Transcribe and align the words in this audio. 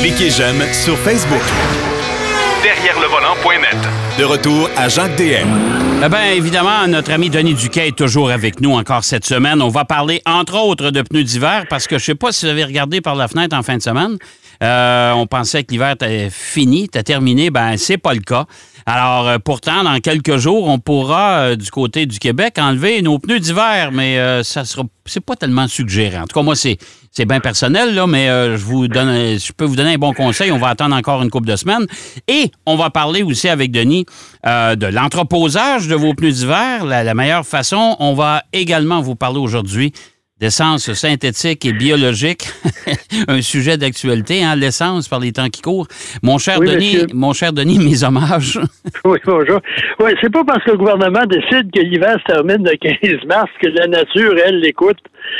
Cliquez 0.00 0.30
j'aime 0.30 0.62
sur 0.72 0.96
Facebook. 0.98 1.42
Derrière 2.62 2.98
le 3.00 3.06
volant.net. 3.06 3.76
De 4.18 4.24
retour 4.24 4.68
à 4.76 4.88
Jacques 4.88 5.16
DM. 5.16 5.48
Eh 6.04 6.08
bien, 6.08 6.32
évidemment, 6.32 6.86
notre 6.88 7.12
ami 7.12 7.30
Denis 7.30 7.54
Duquet 7.54 7.88
est 7.88 7.96
toujours 7.96 8.30
avec 8.30 8.60
nous 8.60 8.72
encore 8.72 9.04
cette 9.04 9.24
semaine. 9.24 9.60
On 9.60 9.68
va 9.68 9.84
parler, 9.84 10.22
entre 10.26 10.58
autres, 10.58 10.90
de 10.90 11.02
pneus 11.02 11.24
d'hiver 11.24 11.66
parce 11.68 11.86
que 11.86 11.98
je 11.98 12.04
sais 12.06 12.14
pas 12.14 12.32
si 12.32 12.46
vous 12.46 12.50
avez 12.52 12.64
regardé 12.64 13.00
par 13.00 13.14
la 13.14 13.28
fenêtre 13.28 13.56
en 13.56 13.62
fin 13.62 13.76
de 13.76 13.82
semaine. 13.82 14.16
Euh, 14.62 15.12
on 15.12 15.26
pensait 15.26 15.64
que 15.64 15.72
l'hiver 15.72 15.92
était 15.92 16.28
fini, 16.30 16.84
était 16.84 17.02
terminé. 17.02 17.50
Ben, 17.50 17.76
c'est 17.76 17.98
pas 17.98 18.14
le 18.14 18.20
cas. 18.20 18.46
Alors, 18.86 19.28
euh, 19.28 19.38
pourtant, 19.38 19.84
dans 19.84 19.98
quelques 20.00 20.36
jours, 20.36 20.68
on 20.68 20.78
pourra, 20.78 21.38
euh, 21.38 21.56
du 21.56 21.70
côté 21.70 22.06
du 22.06 22.18
Québec, 22.18 22.56
enlever 22.58 23.02
nos 23.02 23.18
pneus 23.18 23.40
d'hiver, 23.40 23.90
mais 23.92 24.18
ça 24.42 24.64
sera, 24.64 24.84
c'est 25.04 25.24
pas 25.24 25.36
tellement 25.36 25.68
suggéré. 25.68 26.18
En 26.18 26.26
tout 26.26 26.34
cas, 26.34 26.42
moi, 26.42 26.56
c'est, 26.56 26.78
c'est 27.10 27.24
bien 27.24 27.40
personnel, 27.40 27.94
là, 27.94 28.06
mais 28.06 28.26
je 28.26 28.64
vous 28.64 28.88
donne, 28.88 29.38
je 29.38 29.52
peux 29.52 29.64
vous 29.64 29.76
donner 29.76 29.94
un 29.94 29.98
bon 29.98 30.12
conseil. 30.12 30.52
On 30.52 30.58
va 30.58 30.68
attendre 30.68 30.94
encore 30.94 31.22
une 31.22 31.30
couple 31.30 31.48
de 31.48 31.56
semaines. 31.56 31.86
Et 32.28 32.50
on 32.66 32.76
va 32.76 32.90
parler 32.90 33.22
aussi 33.22 33.48
avec 33.48 33.70
Denis 33.72 34.06
de 34.44 34.86
l'entreposage 34.86 35.88
de 35.88 35.94
vos 35.94 36.14
pneus 36.14 36.32
d'hiver, 36.32 36.84
la 36.84 37.14
meilleure 37.14 37.46
façon. 37.46 37.96
On 37.98 38.14
va 38.14 38.42
également 38.52 39.00
vous 39.00 39.16
parler 39.16 39.38
aujourd'hui 39.38 39.92
d'essence 40.40 40.92
synthétique 40.94 41.66
et 41.66 41.72
biologique, 41.72 42.48
un 43.28 43.42
sujet 43.42 43.76
d'actualité, 43.76 44.42
hein, 44.42 44.56
l'essence 44.56 45.08
par 45.08 45.20
les 45.20 45.32
temps 45.32 45.48
qui 45.48 45.60
courent. 45.60 45.86
Mon 46.22 46.38
cher 46.38 46.60
Denis, 46.60 47.06
mon 47.12 47.32
cher 47.32 47.52
Denis, 47.52 47.78
mes 47.78 48.02
hommages. 48.04 48.58
oui, 49.04 49.18
bonjour. 49.26 49.60
Oui, 50.00 50.12
c'est 50.22 50.32
pas 50.32 50.44
parce 50.44 50.64
que 50.64 50.70
le 50.70 50.78
gouvernement 50.78 51.26
décide 51.26 51.70
que 51.72 51.80
l'hiver 51.80 52.16
se 52.26 52.32
termine 52.32 52.64
le 52.64 52.76
15 52.76 53.26
mars 53.26 53.50
que 53.60 53.68
la 53.68 53.86
nature, 53.86 54.34
elle, 54.44 54.60
l'écoute. 54.60 54.98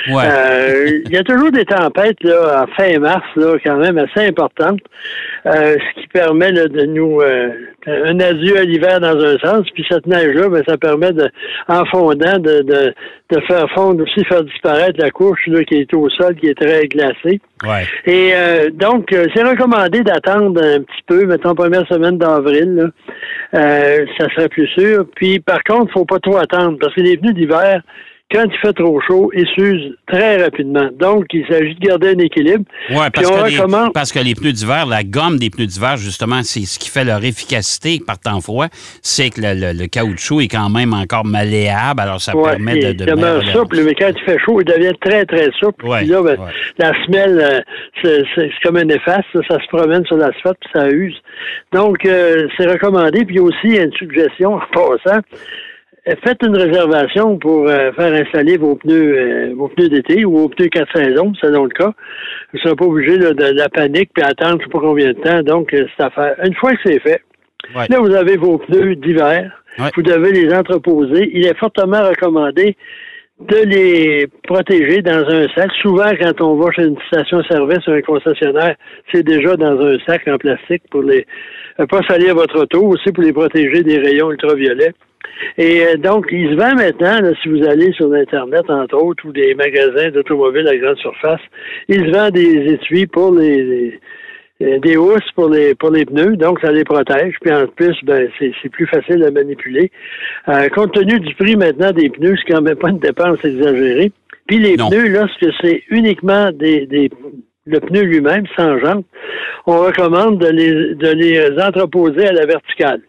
Euh, 0.09 1.01
il 1.07 1.13
y 1.13 1.17
a 1.17 1.25
toujours 1.25 1.51
des 1.51 1.65
tempêtes 1.65 2.23
là, 2.23 2.65
en 2.65 2.67
fin 2.75 2.99
mars, 2.99 3.25
là, 3.37 3.57
quand 3.65 3.77
même 3.77 3.99
assez 3.99 4.27
importantes, 4.27 4.81
euh, 5.47 5.77
ce 5.77 6.01
qui 6.01 6.07
permet 6.09 6.53
de 6.53 6.85
nous 6.85 7.21
euh, 7.21 7.51
un 7.87 8.21
adieu 8.21 8.59
à 8.59 8.65
l'hiver 8.65 9.01
dans 9.01 9.19
un 9.19 9.39
sens, 9.39 9.67
puis 9.75 9.85
cette 9.89 10.07
neige-là, 10.07 10.49
ben, 10.49 10.63
ça 10.67 10.77
permet 10.77 11.13
de, 11.13 11.31
en 11.69 11.85
fondant 11.87 12.39
de, 12.39 12.63
de, 12.63 12.95
de, 13.31 13.41
faire 13.47 13.67
fondre 13.75 14.03
aussi, 14.03 14.25
faire 14.25 14.45
disparaître 14.45 14.90
la 14.99 15.11
couche 15.11 15.47
là, 15.47 15.63
qui 15.65 15.75
est 15.77 15.95
au 15.95 16.09
sol, 16.11 16.35
qui 16.37 16.49
est 16.49 16.55
très 16.55 16.87
glacée. 16.87 17.41
Ouais. 17.63 17.87
Et 18.07 18.33
donc, 18.73 19.09
c'est 19.11 19.43
recommandé 19.43 20.03
d'attendre 20.03 20.63
un 20.63 20.81
petit 20.81 21.03
peu, 21.07 21.27
mettons 21.27 21.55
première 21.55 21.87
semaine 21.87 22.19
d'avril. 22.19 22.91
ça 23.53 24.29
serait 24.35 24.49
plus 24.49 24.67
sûr. 24.69 25.07
Puis 25.15 25.41
par 25.41 25.63
contre, 25.65 25.87
il 25.89 25.93
faut 25.93 26.05
pas 26.05 26.19
trop 26.19 26.37
attendre, 26.37 26.79
parce 26.81 26.95
que 26.95 27.01
les 27.01 27.17
pneus 27.17 27.33
d'hiver, 27.33 27.83
quand 28.33 28.45
il 28.45 28.59
fait 28.59 28.73
trop 28.73 29.01
chaud, 29.01 29.31
il 29.35 29.47
s'use 29.49 29.97
très 30.07 30.43
rapidement. 30.43 30.89
Donc, 30.99 31.27
il 31.33 31.45
s'agit 31.49 31.75
de 31.75 31.87
garder 31.87 32.11
un 32.11 32.19
équilibre. 32.19 32.65
Oui, 32.91 32.97
parce, 33.13 33.29
que 33.29 33.93
parce 33.93 34.13
que 34.13 34.21
les 34.21 34.35
pneus 34.35 34.53
d'hiver, 34.53 34.87
la 34.87 35.03
gomme 35.03 35.39
des 35.39 35.51
pneus 35.51 35.67
d'hiver, 35.67 35.97
justement, 35.97 36.43
c'est 36.43 36.65
ce 36.65 36.79
qui 36.79 36.89
fait 36.89 37.05
leur 37.05 37.25
efficacité 37.25 38.01
par 38.05 38.19
temps 38.19 38.41
froid, 38.41 38.67
c'est 39.03 39.31
que 39.31 39.41
le, 39.43 39.87
caoutchouc 39.87 40.43
est 40.43 40.49
quand 40.49 40.71
même 40.71 40.95
encore 40.95 41.25
malléable, 41.25 42.01
alors 42.01 42.21
ça 42.21 42.33
permet 42.33 42.79
de... 42.79 42.93
de 42.93 43.05
il 43.05 43.07
demeure 43.07 43.45
souple, 43.47 43.83
mais 43.85 43.95
quand 43.95 44.11
il 44.15 44.25
fait 44.25 44.39
chaud, 44.39 44.61
il 44.61 44.65
devient 44.65 44.95
très, 45.01 45.25
très 45.25 45.51
souple. 45.59 45.85
puis 45.85 46.07
là, 46.07 46.23
ben, 46.23 46.37
la 46.79 46.93
semelle, 47.05 47.65
euh, 48.05 48.23
c'est 48.35 48.51
comme 48.63 48.77
un 48.77 48.89
efface, 48.89 49.25
ça, 49.49 49.59
se 49.59 49.67
promène 49.69 50.05
sur 50.07 50.17
l'asphalte, 50.17 50.59
puis 50.61 50.71
ça 50.73 50.89
use. 50.89 51.17
Donc, 51.73 52.05
euh, 52.05 52.47
c'est 52.57 52.67
recommandé. 52.67 53.25
Puis 53.25 53.41
aussi, 53.41 53.59
il 53.65 53.75
y 53.75 53.79
a 53.79 53.83
une 53.83 53.93
suggestion 53.93 54.55
en 54.55 54.61
passant 54.73 55.21
faites 56.25 56.43
une 56.43 56.57
réservation 56.57 57.39
pour 57.39 57.69
euh, 57.69 57.93
faire 57.93 58.13
installer 58.13 58.57
vos 58.57 58.77
pneus 58.77 59.19
euh, 59.19 59.55
vos 59.55 59.69
pneus 59.69 59.89
d'été 59.89 60.25
ou 60.25 60.39
vos 60.39 60.49
pneus 60.49 60.69
quatre 60.69 60.91
saisons, 60.95 61.33
selon 61.41 61.65
le 61.65 61.71
cas. 61.71 61.93
Vous 62.53 62.59
ne 62.59 62.61
serez 62.61 62.77
pas 62.77 62.85
obligé 62.85 63.19
de, 63.19 63.55
la 63.55 63.69
panique 63.69 64.11
puis 64.15 64.25
attendre 64.25 64.59
je 64.61 64.65
sais 64.65 64.71
pas 64.71 64.81
combien 64.81 65.09
de 65.09 65.21
temps. 65.21 65.43
Donc, 65.43 65.75
euh, 65.75 65.87
c'est 65.97 66.05
à 66.05 66.11
faire. 66.11 66.35
Une 66.45 66.55
fois 66.55 66.73
que 66.73 66.81
c'est 66.85 67.01
fait, 67.01 67.23
là, 67.75 67.99
vous 67.99 68.15
avez 68.15 68.37
vos 68.37 68.59
pneus 68.59 68.97
d'hiver. 68.97 69.53
Vous 69.95 70.03
devez 70.03 70.33
les 70.33 70.53
entreposer. 70.53 71.31
Il 71.33 71.47
est 71.47 71.57
fortement 71.57 72.03
recommandé 72.03 72.77
de 73.39 73.57
les 73.57 74.27
protéger 74.43 75.01
dans 75.01 75.25
un 75.29 75.47
sac. 75.55 75.71
Souvent, 75.81 76.11
quand 76.21 76.41
on 76.41 76.57
va 76.57 76.71
chez 76.73 76.83
une 76.83 76.99
station-service 77.07 77.87
ou 77.87 77.93
un 77.93 78.03
concessionnaire, 78.03 78.75
c'est 79.13 79.23
déjà 79.23 79.57
dans 79.57 79.81
un 79.81 79.97
sac 80.07 80.27
en 80.29 80.37
plastique 80.39 80.83
pour 80.91 81.03
les 81.03 81.25
pas 81.89 82.01
salir 82.09 82.35
votre 82.35 82.61
auto, 82.61 82.89
aussi 82.89 83.11
pour 83.13 83.23
les 83.23 83.33
protéger 83.33 83.83
des 83.83 83.99
rayons 83.99 84.33
ultraviolets. 84.33 84.93
Et 85.59 85.85
euh, 85.85 85.97
donc, 85.97 86.27
il 86.31 86.51
se 86.51 86.55
vend 86.55 86.75
maintenant, 86.75 87.19
si 87.43 87.49
vous 87.49 87.65
allez 87.65 87.93
sur 87.93 88.13
Internet, 88.13 88.69
entre 88.69 88.97
autres, 88.97 89.27
ou 89.27 89.33
des 89.33 89.55
magasins 89.55 90.11
d'automobiles 90.11 90.69
à 90.69 90.77
grande 90.77 90.99
surface, 90.99 91.41
il 91.89 92.07
se 92.07 92.11
vend 92.11 92.31
des 92.31 92.73
étuis 92.73 93.07
pour 93.07 93.35
les, 93.35 93.99
euh, 94.63 94.79
des 94.81 94.97
housses 94.97 95.31
pour 95.35 95.49
les 95.49 95.75
pour 95.75 95.91
les 95.91 96.05
pneus, 96.05 96.37
donc 96.37 96.61
ça 96.61 96.71
les 96.71 96.85
protège. 96.85 97.35
Puis 97.41 97.53
en 97.53 97.67
plus, 97.67 97.97
ben 98.03 98.29
c'est 98.39 98.69
plus 98.69 98.87
facile 98.87 99.25
à 99.25 99.31
manipuler. 99.31 99.91
Euh, 100.49 100.69
compte 100.69 100.93
tenu 100.93 101.19
du 101.19 101.35
prix 101.35 101.57
maintenant 101.57 101.93
des 101.93 102.11
pneus, 102.11 102.37
c'est 102.37 102.53
quand 102.53 102.61
même 102.61 102.77
pas 102.77 102.91
une 102.91 102.99
dépense 102.99 103.43
exagérée. 103.43 104.13
Puis 104.47 104.59
les 104.59 104.77
pneus, 104.77 105.09
lorsque 105.09 105.47
c'est 105.63 105.83
uniquement 105.89 106.51
des, 106.53 106.87
des 106.87 107.11
le 107.67 107.81
pneu 107.81 108.03
lui-même, 108.03 108.45
sans 108.57 108.79
jante, 108.81 109.07
on 109.67 109.79
recommande 109.79 110.39
de 110.39 110.49
les 110.49 110.95
de 110.95 111.09
les 111.09 111.63
entreposer 111.63 112.27
à 112.27 112.33
la 112.33 112.45
verticale. 112.45 113.01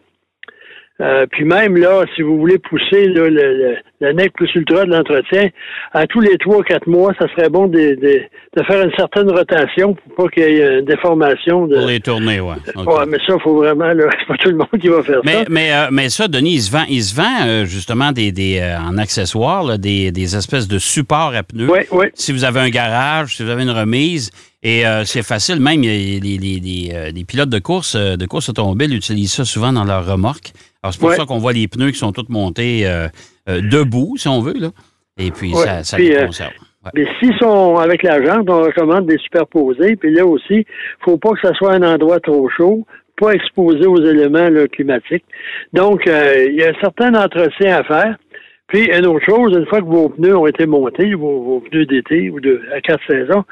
Euh, 1.01 1.25
puis 1.31 1.45
même 1.45 1.77
là, 1.77 2.03
si 2.15 2.21
vous 2.21 2.37
voulez 2.37 2.59
pousser 2.59 3.07
le, 3.07 3.29
le, 3.29 3.75
le 4.01 4.13
NEC 4.13 4.33
plus 4.33 4.53
ultra 4.53 4.85
de 4.85 4.91
l'entretien, 4.91 5.49
à 5.93 6.05
tous 6.05 6.19
les 6.19 6.37
trois, 6.37 6.63
quatre 6.63 6.85
mois, 6.87 7.11
ça 7.17 7.27
serait 7.29 7.49
bon 7.49 7.67
de, 7.67 7.95
de, 7.99 8.63
faire 8.63 8.83
une 8.83 8.91
certaine 8.95 9.31
rotation 9.31 9.95
pour 9.95 10.25
pas 10.25 10.29
qu'il 10.29 10.43
y 10.43 10.57
ait 10.57 10.79
une 10.79 10.85
déformation. 10.85 11.65
De... 11.65 11.75
Pour 11.75 11.87
les 11.87 11.99
tourner, 12.01 12.39
oui. 12.39 12.53
Ouais, 12.75 13.05
mais 13.07 13.17
ça, 13.25 13.33
il 13.35 13.41
faut 13.41 13.55
vraiment, 13.55 13.93
là, 13.93 14.03
c'est 14.19 14.27
pas 14.27 14.37
tout 14.37 14.49
le 14.49 14.57
monde 14.57 14.79
qui 14.79 14.89
va 14.89 15.01
faire 15.01 15.21
ça. 15.25 15.43
Mais, 15.49 15.73
euh, 15.73 15.87
mais 15.91 16.09
ça, 16.09 16.27
Denis, 16.27 16.53
il 16.53 16.61
se 16.61 16.71
vend, 16.71 16.83
il 16.87 17.03
se 17.03 17.15
vend 17.15 17.47
euh, 17.47 17.65
justement 17.65 18.11
des, 18.11 18.31
des 18.31 18.61
en 18.61 18.97
accessoires, 18.99 19.79
des, 19.79 20.11
des 20.11 20.35
espèces 20.35 20.67
de 20.67 20.77
supports 20.77 21.33
à 21.35 21.41
pneus. 21.41 21.71
Oui, 21.71 21.79
oui. 21.91 22.05
Si 22.13 22.31
vous 22.31 22.43
avez 22.43 22.59
un 22.59 22.69
garage, 22.69 23.37
si 23.37 23.43
vous 23.43 23.49
avez 23.49 23.63
une 23.63 23.71
remise, 23.71 24.29
et 24.63 24.83
c'est 25.05 25.23
facile, 25.23 25.59
même 25.59 25.81
les, 25.81 26.19
les, 26.19 26.37
les, 26.37 27.11
les, 27.11 27.23
pilotes 27.23 27.49
de 27.49 27.57
course, 27.57 27.95
de 27.95 28.25
course 28.27 28.49
automobile 28.49 28.93
utilisent 28.93 29.33
ça 29.33 29.43
souvent 29.43 29.73
dans 29.73 29.83
leurs 29.83 30.05
remorques. 30.05 30.53
Alors, 30.83 30.93
c'est 30.93 30.99
pour 30.99 31.13
ça 31.13 31.25
qu'on 31.25 31.37
voit 31.37 31.53
les 31.53 31.67
pneus 31.67 31.91
qui 31.91 31.99
sont 31.99 32.11
tous 32.11 32.27
montés 32.29 32.87
euh, 32.87 33.07
euh, 33.47 33.61
debout, 33.61 34.15
si 34.17 34.27
on 34.27 34.41
veut, 34.41 34.57
là. 34.57 34.69
Et 35.17 35.29
puis, 35.29 35.53
ça, 35.53 35.83
ça 35.83 35.97
les 35.97 36.15
euh, 36.15 36.25
conserve. 36.25 36.53
Mais 36.95 37.05
s'ils 37.19 37.37
sont 37.37 37.75
avec 37.75 38.01
la 38.01 38.23
jante, 38.25 38.49
on 38.49 38.61
recommande 38.61 39.05
des 39.05 39.19
superposer. 39.19 39.95
Puis 39.95 40.11
là 40.11 40.25
aussi, 40.25 40.45
il 40.49 40.57
ne 40.57 41.03
faut 41.03 41.17
pas 41.17 41.29
que 41.31 41.47
ce 41.47 41.53
soit 41.53 41.73
un 41.73 41.83
endroit 41.83 42.19
trop 42.19 42.49
chaud, 42.49 42.87
pas 43.19 43.33
exposé 43.33 43.85
aux 43.85 44.03
éléments 44.03 44.49
climatiques. 44.71 45.25
Donc, 45.73 46.01
il 46.07 46.55
y 46.55 46.63
a 46.63 46.69
un 46.69 46.79
certain 46.81 47.13
entretien 47.13 47.77
à 47.77 47.83
faire. 47.83 48.17
Puis, 48.65 48.85
une 48.85 49.05
autre 49.05 49.25
chose, 49.29 49.55
une 49.55 49.67
fois 49.67 49.81
que 49.81 49.85
vos 49.85 50.09
pneus 50.09 50.35
ont 50.35 50.47
été 50.47 50.65
montés, 50.65 51.13
vos, 51.13 51.61
pneus 51.69 51.85
d'été 51.85 52.31
ou 52.31 52.39
de 52.39 52.63
à 52.73 52.81
quatre 52.81 53.03
saisons, 53.07 53.43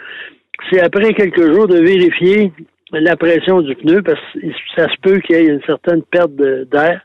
c'est 0.71 0.81
après 0.81 1.13
quelques 1.13 1.53
jours 1.53 1.67
de 1.67 1.79
vérifier 1.79 2.51
la 2.91 3.15
pression 3.15 3.61
du 3.61 3.75
pneu 3.75 4.01
parce 4.01 4.19
que 4.33 4.47
ça 4.75 4.87
se 4.89 4.95
peut 5.01 5.19
qu'il 5.19 5.35
y 5.35 5.39
ait 5.39 5.45
une 5.45 5.61
certaine 5.63 6.01
perte 6.03 6.31
d'air 6.33 7.01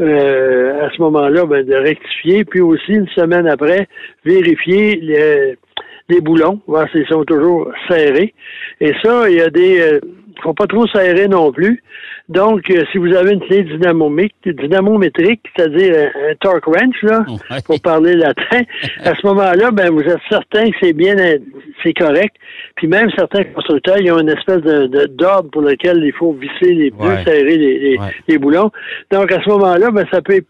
euh, 0.00 0.86
à 0.86 0.90
ce 0.90 1.00
moment-là, 1.02 1.44
ben, 1.44 1.64
de 1.64 1.74
rectifier, 1.74 2.44
puis 2.44 2.60
aussi 2.60 2.92
une 2.92 3.08
semaine 3.08 3.46
après, 3.46 3.86
vérifier 4.24 4.96
les, 4.96 5.56
les 6.08 6.20
boulons, 6.20 6.60
voir 6.66 6.88
s'ils 6.90 7.06
sont 7.06 7.24
toujours 7.24 7.70
serrés. 7.88 8.34
Et 8.80 8.92
ça, 9.02 9.28
il 9.28 9.36
y 9.36 9.40
a 9.40 9.50
des. 9.50 10.00
Euh, 10.40 10.42
faut 10.42 10.54
pas 10.54 10.66
trop 10.66 10.86
serrer 10.88 11.28
non 11.28 11.52
plus. 11.52 11.82
Donc, 12.28 12.70
euh, 12.70 12.84
si 12.92 12.98
vous 12.98 13.12
avez 13.14 13.32
une 13.32 13.40
clé 13.40 13.64
dynamométrique, 13.64 15.40
c'est-à-dire 15.56 16.10
un, 16.14 16.34
torque 16.40 16.66
wrench, 16.66 17.02
là, 17.02 17.24
pour 17.64 17.80
parler 17.80 18.14
latin, 18.14 18.60
à 19.04 19.14
ce 19.14 19.26
moment-là, 19.26 19.70
ben, 19.72 19.90
vous 19.90 20.02
êtes 20.02 20.20
certain 20.28 20.70
que 20.70 20.76
c'est 20.80 20.92
bien, 20.92 21.16
c'est 21.82 21.92
correct. 21.92 22.36
Puis 22.76 22.86
même 22.86 23.10
certains 23.16 23.44
constructeurs, 23.44 23.98
ils 24.00 24.12
ont 24.12 24.20
une 24.20 24.28
espèce 24.28 24.62
de, 24.62 24.86
de 24.86 25.50
pour 25.50 25.62
lequel 25.62 26.02
il 26.04 26.12
faut 26.12 26.32
visser 26.32 26.72
les 26.72 26.90
pneus, 26.90 27.24
serrer 27.24 27.56
les, 27.56 27.98
les, 28.28 28.38
boulons. 28.38 28.70
Donc, 29.10 29.32
à 29.32 29.42
ce 29.42 29.48
moment-là, 29.50 29.90
ben, 29.90 30.06
ça 30.10 30.22
peut 30.22 30.42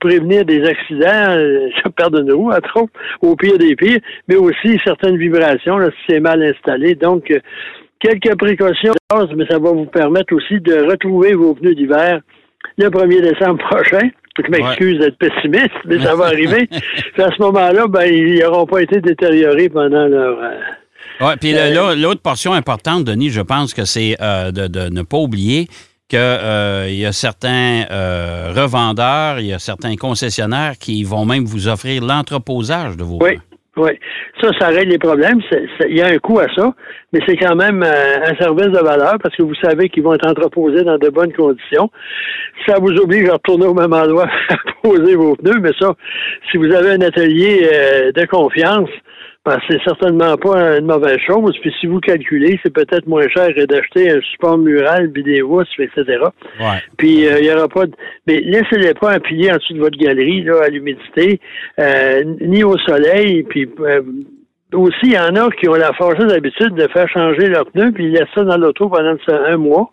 prévenir 0.00 0.44
des 0.44 0.64
accidents, 0.64 1.30
euh, 1.30 1.68
ça 1.82 1.90
perd 1.90 2.14
de 2.24 2.32
roue, 2.32 2.50
à 2.50 2.60
trop, 2.60 2.88
au 3.22 3.36
pire 3.36 3.58
des 3.58 3.74
pires, 3.74 4.00
mais 4.28 4.36
aussi 4.36 4.78
certaines 4.84 5.16
vibrations, 5.16 5.78
là, 5.78 5.90
si 5.90 6.12
c'est 6.14 6.20
mal 6.20 6.42
installé. 6.42 6.94
Donc, 6.94 7.30
euh, 7.30 7.40
quelques 8.00 8.36
précautions, 8.36 8.94
mais 9.36 9.46
ça 9.46 9.58
va 9.58 9.70
vous 9.70 9.86
permettre 9.86 10.34
aussi 10.34 10.60
de 10.60 10.90
retrouver 10.90 11.34
vos 11.34 11.54
pneus 11.54 11.74
d'hiver 11.74 12.20
le 12.78 12.88
1er 12.88 13.22
décembre 13.22 13.58
prochain. 13.68 14.10
Je 14.38 14.50
m'excuse 14.50 14.98
d'être 14.98 15.16
pessimiste, 15.16 15.74
mais 15.86 15.98
ça 15.98 16.14
va 16.14 16.26
arriver. 16.26 16.66
puis 16.66 17.22
à 17.22 17.30
ce 17.34 17.40
moment-là, 17.42 17.86
ben, 17.88 18.04
ils 18.04 18.40
n'auront 18.40 18.66
pas 18.66 18.82
été 18.82 19.00
détériorés 19.00 19.70
pendant 19.70 20.06
leur. 20.06 20.38
Euh, 20.38 20.58
oui, 21.22 21.32
puis 21.40 21.54
euh, 21.56 21.94
l'autre 21.94 22.20
portion 22.20 22.52
importante, 22.52 23.04
Denis, 23.04 23.30
je 23.30 23.40
pense 23.40 23.72
que 23.72 23.86
c'est 23.86 24.16
euh, 24.20 24.50
de, 24.50 24.90
ne 24.90 25.02
pas 25.02 25.16
oublier 25.16 25.68
qu'il 26.08 26.18
y 26.18 27.06
a 27.06 27.12
certains 27.12 27.84
revendeurs, 28.54 29.40
il 29.40 29.46
y 29.46 29.54
a 29.54 29.58
certains 29.58 29.96
concessionnaires 29.96 30.74
qui 30.78 31.02
vont 31.02 31.24
même 31.24 31.46
vous 31.46 31.68
offrir 31.68 32.04
l'entreposage 32.04 32.96
de 32.96 33.04
vos 33.04 33.18
Oui, 33.22 33.38
Oui, 33.78 33.90
ça, 34.40 34.48
ça 34.58 34.68
règle 34.68 34.92
les 34.92 34.98
problèmes. 34.98 35.38
Il 35.86 35.98
y 35.98 36.00
a 36.00 36.06
un 36.06 36.16
coût 36.16 36.38
à 36.38 36.46
ça, 36.54 36.72
mais 37.12 37.20
c'est 37.26 37.36
quand 37.36 37.54
même 37.54 37.82
euh, 37.82 38.16
un 38.24 38.34
service 38.36 38.68
de 38.68 38.78
valeur 38.78 39.16
parce 39.22 39.36
que 39.36 39.42
vous 39.42 39.54
savez 39.56 39.90
qu'ils 39.90 40.02
vont 40.02 40.14
être 40.14 40.26
entreposés 40.26 40.82
dans 40.82 40.96
de 40.96 41.10
bonnes 41.10 41.34
conditions. 41.34 41.90
Ça 42.66 42.76
vous 42.80 42.96
oblige 42.96 43.28
à 43.28 43.34
retourner 43.34 43.66
au 43.66 43.74
même 43.74 43.92
endroit 43.92 44.28
pour 44.80 44.92
poser 44.92 45.14
vos 45.14 45.36
pneus, 45.36 45.60
mais 45.60 45.72
ça, 45.78 45.92
si 46.50 46.56
vous 46.56 46.72
avez 46.72 46.92
un 46.92 47.02
atelier 47.02 47.68
euh, 47.70 48.12
de 48.12 48.24
confiance, 48.24 48.88
ben, 49.46 49.60
c'est 49.68 49.80
certainement 49.84 50.36
pas 50.36 50.76
une 50.76 50.86
mauvaise 50.86 51.20
chose. 51.24 51.56
Puis 51.60 51.72
si 51.80 51.86
vous 51.86 52.00
calculez, 52.00 52.58
c'est 52.64 52.72
peut-être 52.72 53.06
moins 53.06 53.28
cher 53.28 53.48
d'acheter 53.68 54.10
un 54.10 54.20
support 54.32 54.58
mural, 54.58 55.12
vidéo, 55.12 55.62
etc. 55.78 56.18
Ouais. 56.58 56.82
Puis 56.96 57.28
euh, 57.28 57.38
il 57.38 57.46
y 57.46 57.52
aura 57.52 57.68
pas 57.68 57.86
de... 57.86 57.92
Mais 58.26 58.40
laissez-les 58.40 58.94
pas 58.94 59.12
appuyer 59.12 59.52
en 59.52 59.56
dessous 59.56 59.74
de 59.74 59.78
votre 59.78 59.96
galerie 59.96 60.42
là, 60.42 60.64
à 60.64 60.68
l'humidité, 60.68 61.40
euh, 61.78 62.24
ni 62.40 62.64
au 62.64 62.76
soleil. 62.78 63.44
Puis 63.44 63.70
euh, 63.78 64.02
aussi, 64.74 65.04
il 65.04 65.12
y 65.12 65.18
en 65.18 65.36
a 65.36 65.48
qui 65.52 65.68
ont 65.68 65.74
la 65.74 65.92
fâcheuse 65.92 66.32
habitude 66.32 66.74
de 66.74 66.88
faire 66.88 67.08
changer 67.08 67.46
leurs 67.46 67.70
pneus, 67.70 67.92
puis 67.92 68.06
ils 68.06 68.12
laissent 68.12 68.34
ça 68.34 68.42
dans 68.42 68.58
l'auto 68.58 68.88
pendant 68.88 69.16
un 69.28 69.56
mois 69.56 69.92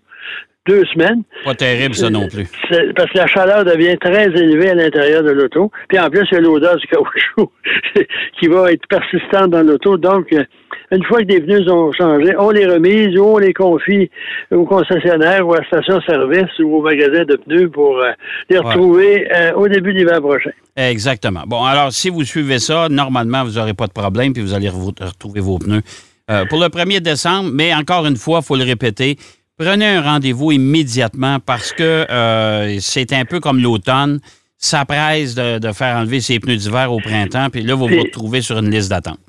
deux 0.66 0.86
semaines. 0.94 1.24
Pas 1.44 1.56
terrible, 1.56 1.94
ça 1.94 2.10
non 2.10 2.28
plus. 2.28 2.48
Parce 2.96 3.12
que 3.12 3.18
la 3.18 3.28
chaleur 3.28 3.66
devient 3.66 3.98
très 4.00 4.26
élevée 4.26 4.70
à 4.70 4.76
l'intérieur 4.76 5.24
de 5.24 5.32
l'auto. 5.32 5.72
Puis 5.90 6.00
en 6.00 6.10
plus, 6.10 6.26
il 6.32 6.36
y 6.36 6.38
a 6.38 6.42
l'odeur 6.42 6.78
du 6.78 6.88
caoutchouc 6.88 7.52
qui 8.40 8.48
va 8.48 8.72
être 8.72 8.88
persistante 8.88 9.50
dans 9.50 9.62
l'auto. 9.62 9.98
Donc, 9.98 10.32
euh, 10.32 10.44
une 10.92 11.04
fois 11.04 11.20
que 11.20 11.26
des 11.26 11.42
pneus 11.42 11.70
ont 11.70 11.92
changé, 11.92 12.34
on 12.38 12.52
les 12.52 12.66
remise 12.66 13.18
ou 13.18 13.24
on 13.24 13.38
les 13.40 13.54
confie 13.54 14.10
au 14.52 14.64
concessionnaire 14.64 15.46
ou 15.46 15.54
à 15.54 15.60
la 15.60 15.66
station-service 15.66 16.58
ou 16.60 16.78
au 16.78 16.82
magasin 16.82 17.26
de 17.26 17.36
pneus 17.36 17.70
pour 17.70 17.98
euh, 17.98 18.12
les 18.50 18.60
retrouver 18.60 19.28
euh, 19.36 19.54
au 19.56 19.68
début 19.68 19.94
de 19.94 20.00
l'hiver 20.00 20.22
prochain. 20.22 20.52
Exactement. 20.78 21.44
Bon, 21.46 21.64
alors, 21.64 21.92
si 21.92 22.10
vous 22.10 22.24
suivez 22.24 22.60
ça, 22.60 22.88
normalement, 22.90 23.44
vous 23.44 23.60
n'aurez 23.60 23.74
pas 23.74 23.88
de 23.88 23.94
problème 23.94 24.32
puis 24.32 24.42
vous 24.42 24.54
allez 24.54 24.70
retrouver 24.70 25.42
vos 25.42 25.60
pneus. 25.60 25.82
pour 26.50 26.60
le 26.60 26.68
1er 26.68 27.02
décembre, 27.02 27.50
mais 27.54 27.74
encore 27.74 28.06
une 28.06 28.16
fois, 28.16 28.40
il 28.42 28.46
faut 28.46 28.56
le 28.56 28.64
répéter, 28.64 29.18
prenez 29.58 29.88
un 29.88 30.02
rendez-vous 30.02 30.52
immédiatement 30.52 31.40
parce 31.40 31.72
que 31.74 32.06
euh, 32.10 32.78
c'est 32.80 33.14
un 33.14 33.26
peu 33.26 33.40
comme 33.40 33.60
l'automne. 33.60 34.20
Ça 34.58 34.86
presse 34.86 35.36
de, 35.36 35.60
de, 35.60 35.72
faire 35.74 35.98
enlever 35.98 36.22
ses 36.22 36.40
pneus 36.40 36.56
d'hiver 36.56 36.92
au 36.92 37.00
printemps, 37.00 37.50
puis 37.50 37.64
là, 37.64 37.76
vous 37.76 37.88
vous 37.88 38.00
retrouvez 38.00 38.42
sur 38.42 38.58
une 38.58 38.72
liste 38.72 38.90
d'attente 38.90 39.20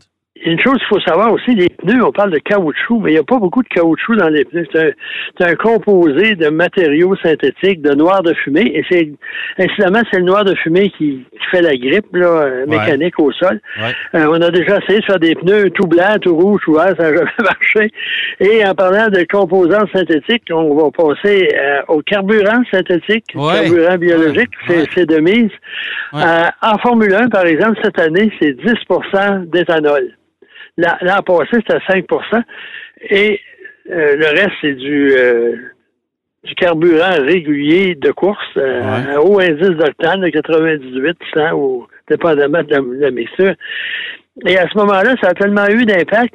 une 0.45 0.61
chose 0.61 0.79
qu'il 0.79 0.89
faut 0.89 1.01
savoir 1.01 1.33
aussi, 1.33 1.55
les 1.55 1.69
pneus, 1.69 2.05
on 2.05 2.13
parle 2.13 2.31
de 2.31 2.39
caoutchouc, 2.39 3.01
mais 3.01 3.13
il 3.13 3.15
n'y 3.15 3.21
a 3.21 3.25
pas 3.25 3.39
beaucoup 3.39 3.63
de 3.63 3.69
caoutchouc 3.69 4.17
dans 4.17 4.29
les 4.29 4.45
pneus. 4.45 4.67
C'est 4.73 5.45
un, 5.45 5.55
composé 5.55 6.35
de 6.35 6.49
matériaux 6.49 7.17
synthétiques, 7.17 7.81
de 7.81 7.95
noir 7.95 8.23
de 8.23 8.35
fumée, 8.35 8.71
et 8.75 8.85
c'est 8.91 9.11
incidemment, 9.59 10.03
c'est 10.11 10.19
le 10.19 10.25
noir 10.25 10.45
de 10.45 10.55
fumée 10.57 10.91
qui, 10.91 11.25
fait 11.51 11.63
la 11.63 11.77
grippe 11.77 12.15
là, 12.15 12.27
euh, 12.27 12.67
mécanique 12.67 13.19
au 13.19 13.31
sol. 13.33 13.61
Euh, 14.15 14.27
on 14.29 14.41
a 14.41 14.51
déjà 14.51 14.79
essayé 14.79 15.01
de 15.01 15.05
faire 15.05 15.19
des 15.19 15.35
pneus 15.35 15.71
tout 15.71 15.87
blancs, 15.87 16.21
tout 16.21 16.35
rouges, 16.37 16.61
tout 16.65 16.75
verts, 16.75 16.95
ça 16.99 17.11
n'a 17.11 17.17
jamais 17.17 17.31
marché. 17.39 17.91
Et 18.41 18.67
en 18.67 18.75
parlant 18.75 19.09
de 19.09 19.25
composants 19.31 19.87
synthétiques, 19.93 20.45
on 20.51 20.75
va 20.75 20.91
passer 20.91 21.49
euh, 21.55 21.81
au 21.89 22.03
carburant 22.03 22.63
synthétique, 22.71 23.25
carburant 23.33 23.97
biologique, 23.97 24.51
c'est 24.67 25.07
de 25.07 25.19
mise. 25.19 25.51
en 26.13 26.79
Formule 26.79 27.15
1, 27.15 27.29
par 27.29 27.47
exemple, 27.47 27.79
cette 27.83 27.99
année, 27.99 28.31
c'est 28.41 28.53
10% 28.53 29.49
d'éthanol. 29.51 30.15
L'an 30.77 31.23
passé, 31.25 31.51
c'était 31.53 31.79
5% 31.79 32.43
Et 33.11 33.41
euh, 33.91 34.17
le 34.17 34.27
reste, 34.27 34.53
c'est 34.61 34.75
du, 34.75 35.13
euh, 35.17 35.57
du 36.43 36.55
carburant 36.55 37.21
régulier 37.21 37.95
de 37.95 38.11
course, 38.11 38.39
euh, 38.57 38.83
un 38.83 39.19
haut 39.19 39.41
indice 39.41 39.71
d'octane 39.71 40.21
de 40.21 40.29
98, 40.29 41.17
100, 41.35 41.53
ou 41.53 41.87
dépendamment 42.09 42.63
de 42.63 42.71
la, 42.71 42.81
de 42.81 43.01
la 43.01 43.11
mixture. 43.11 43.55
Et 44.47 44.59
à 44.59 44.69
ce 44.69 44.77
moment-là, 44.79 45.15
ça 45.23 45.29
a 45.29 45.35
tellement 45.35 45.69
eu 45.69 45.85
d'impact 45.85 46.35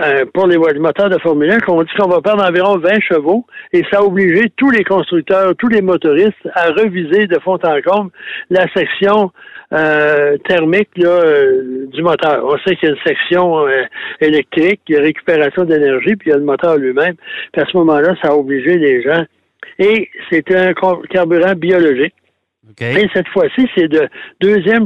euh, 0.00 0.24
pour 0.32 0.46
les, 0.46 0.58
moteurs 0.58 1.08
de 1.08 1.18
Formule 1.18 1.50
1 1.50 1.60
qu'on 1.60 1.82
dit 1.82 1.90
qu'on 1.96 2.08
va 2.08 2.20
perdre 2.20 2.44
environ 2.44 2.78
20 2.78 3.00
chevaux 3.00 3.46
et 3.72 3.82
ça 3.92 3.98
a 3.98 4.02
obligé 4.02 4.50
tous 4.56 4.70
les 4.70 4.82
constructeurs, 4.82 5.54
tous 5.56 5.68
les 5.68 5.82
motoristes 5.82 6.48
à 6.54 6.70
reviser 6.70 7.26
de 7.26 7.38
fond 7.38 7.58
en 7.62 7.80
comble 7.80 8.10
la 8.50 8.66
section 8.74 9.30
euh, 9.72 10.36
thermique 10.48 10.90
euh, 11.00 11.86
du 11.92 12.02
moteur. 12.02 12.44
On 12.44 12.58
sait 12.58 12.74
qu'il 12.76 12.88
y 12.88 12.92
a 12.92 12.94
une 12.94 13.02
section 13.06 13.66
électrique, 14.20 14.80
il 14.88 14.96
y 14.96 14.98
a 14.98 15.02
récupération 15.02 15.64
d'énergie, 15.64 16.16
puis 16.16 16.28
il 16.28 16.30
y 16.30 16.34
a 16.34 16.38
le 16.38 16.44
moteur 16.44 16.76
lui-même. 16.76 17.14
Puis 17.52 17.62
à 17.62 17.66
ce 17.66 17.76
moment-là, 17.76 18.14
ça 18.20 18.30
a 18.30 18.34
obligé 18.34 18.76
les 18.76 19.02
gens. 19.02 19.24
Et 19.78 20.08
c'est 20.30 20.50
un 20.54 20.72
carburant 21.10 21.54
biologique. 21.54 22.14
Et 22.80 23.08
cette 23.14 23.28
fois-ci, 23.28 23.68
c'est 23.74 23.88
de 23.88 24.08
deuxième 24.40 24.84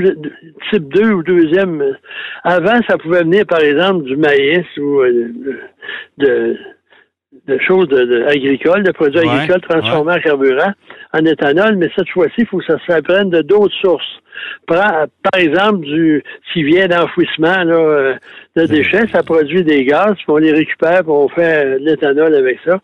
type 0.71 0.89
2 0.93 1.13
ou 1.13 1.23
deuxième. 1.23 1.97
Avant, 2.45 2.81
ça 2.89 2.99
pouvait 2.99 3.23
venir, 3.23 3.47
par 3.47 3.61
exemple, 3.61 4.05
du 4.05 4.17
maïs 4.17 4.67
ou 4.77 5.01
euh, 5.01 5.33
de, 6.19 6.57
de 7.47 7.59
choses 7.67 7.89
de, 7.89 8.25
agricoles, 8.25 8.83
de 8.83 8.93
produits 8.93 9.21
agricoles 9.21 9.61
transformés 9.61 10.15
en 10.15 10.21
carburant, 10.21 10.73
en 11.15 11.25
éthanol, 11.25 11.77
mais 11.77 11.89
cette 11.97 12.09
fois-ci, 12.11 12.35
il 12.39 12.47
faut 12.47 12.59
que 12.59 12.67
ça 12.67 12.79
s'apprenne 12.87 13.31
de 13.31 13.43
d'autres 13.43 13.75
sources. 13.81 14.21
Par, 14.67 15.07
par 15.23 15.41
exemple, 15.41 15.81
du 15.81 16.23
qui 16.53 16.63
vient 16.63 16.87
d'enfouissement 16.87 17.59
euh, 17.67 18.15
de 18.57 18.67
déchets, 18.67 19.07
ça 19.09 19.23
produit 19.23 19.65
des 19.65 19.85
gaz, 19.85 20.15
puis 20.15 20.27
on 20.29 20.37
les 20.37 20.53
récupère, 20.53 21.01
puis 21.01 21.11
on 21.11 21.29
fait 21.29 21.79
de 21.81 21.85
l'éthanol 21.85 22.35
avec 22.35 22.59
ça. 22.65 22.79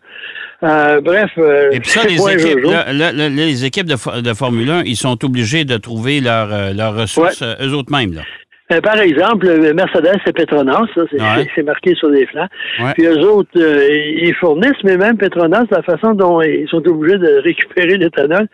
Euh, 0.63 1.01
bref. 1.01 1.31
Euh, 1.37 1.71
Et 1.71 1.79
puis 1.79 1.91
ça, 1.91 2.03
les 2.03 2.15
équipes, 2.15 2.59
les 2.65 3.65
équipes, 3.65 3.87
de, 3.87 4.21
de, 4.21 4.33
Formule 4.33 4.69
1, 4.69 4.83
ils 4.83 4.95
sont 4.95 5.23
obligés 5.25 5.65
de 5.65 5.77
trouver 5.77 6.21
leurs 6.21 6.73
leur 6.73 6.95
ressources 6.95 7.43
eux 7.43 7.73
autres 7.73 7.91
mêmes. 7.91 8.13
Là. 8.13 8.21
Euh, 8.71 8.81
par 8.81 8.97
exemple, 8.97 9.45
Mercedes 9.73 10.21
et 10.25 10.33
Petronas, 10.33 10.87
c'est 11.55 11.63
marqué 11.63 11.93
sur 11.93 12.09
les 12.09 12.25
flancs. 12.25 12.47
Puis 12.95 13.05
eux 13.05 13.19
autres, 13.19 13.49
euh, 13.57 13.87
ils 13.91 14.33
fournissent, 14.35 14.83
mais 14.83 14.97
même 14.97 15.17
Petronas, 15.17 15.65
la 15.69 15.83
façon 15.83 16.13
dont 16.13 16.41
ils 16.41 16.67
sont 16.69 16.85
obligés 16.87 17.19
de 17.19 17.41
récupérer 17.43 17.97
l'éthanol, 17.97 18.47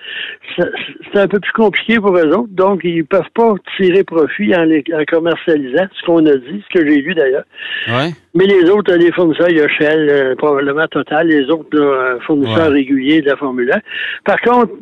c'est 0.58 1.20
un 1.20 1.28
peu 1.28 1.40
plus 1.40 1.54
compliqué 1.54 1.96
pour 1.98 2.18
eux 2.18 2.28
autres. 2.28 2.50
Donc, 2.52 2.82
ils 2.84 3.06
peuvent 3.06 3.30
pas 3.34 3.54
tirer 3.78 4.04
profit 4.04 4.54
en, 4.54 4.64
les, 4.64 4.84
en 4.94 5.06
commercialisant, 5.06 5.88
ce 5.94 6.06
qu'on 6.06 6.26
a 6.26 6.36
dit, 6.36 6.62
ce 6.70 6.80
que 6.80 6.86
j'ai 6.86 7.02
lu 7.02 7.16
d'ailleurs. 7.16 7.46
Mais 8.36 8.46
les 8.46 8.70
autres, 8.70 8.94
les 8.94 9.14
fournisseurs, 9.14 9.50
il 9.50 9.58
y 9.58 9.62
a 9.62 9.70
Shell, 9.70 10.10
euh, 10.10 10.36
probablement 10.36 10.88
Total, 10.88 11.26
les 11.26 11.50
autres 11.50 12.20
fournisseurs 12.26 12.72
réguliers 12.72 13.22
de 13.22 13.30
la 13.30 13.38
Formule 13.38 13.72
1. 13.72 13.80
Par 14.26 14.42
contre, 14.42 14.74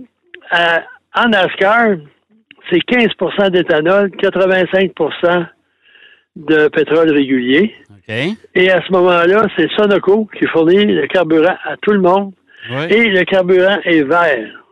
en 1.15 1.29
NASCAR, 1.29 1.97
c'est 2.69 2.79
15% 2.79 3.49
d'éthanol, 3.51 4.09
85% 4.09 5.47
de 6.35 6.67
pétrole 6.69 7.11
régulier. 7.11 7.75
Et 8.07 8.71
à 8.71 8.81
ce 8.81 8.91
moment-là, 8.91 9.47
c'est 9.55 9.69
Sonoco 9.77 10.27
qui 10.37 10.45
fournit 10.47 10.85
le 10.85 11.05
carburant 11.07 11.55
à 11.63 11.77
tout 11.81 11.91
le 11.91 11.99
monde. 11.99 12.33
Et 12.89 13.05
le 13.05 13.23
carburant 13.23 13.77
est 13.83 14.03
vert. 14.03 14.63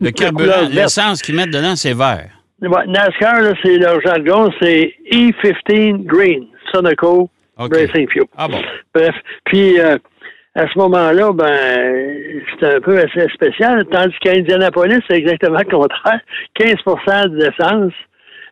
le 0.00 0.10
carburant, 0.10 0.68
l'essence 0.70 1.22
qu'ils 1.22 1.36
mettent 1.36 1.50
dedans, 1.52 1.76
c'est 1.76 1.94
vert. 1.94 2.30
NASCAR, 2.60 3.54
c'est 3.62 3.78
leur 3.78 4.00
jargon, 4.02 4.50
c'est 4.60 4.94
E15 5.12 6.04
Green, 6.04 6.46
Sonoco 6.72 7.30
Racing 7.56 8.08
Fuel. 8.10 8.24
Ah 8.36 8.48
bon. 8.48 8.60
Bref, 8.94 9.14
puis 9.44 9.78
euh, 9.80 9.96
à 10.54 10.66
ce 10.66 10.78
moment-là, 10.78 11.32
ben, 11.32 12.16
c'est 12.58 12.74
un 12.76 12.80
peu 12.80 12.98
assez 12.98 13.28
spécial. 13.32 13.84
Tandis 13.86 14.16
qu'à 14.20 14.32
Indianapolis, 14.32 15.00
c'est 15.08 15.16
exactement 15.16 15.60
le 15.60 15.64
contraire. 15.64 16.20
15% 16.58 17.28
d'essence 17.36 17.92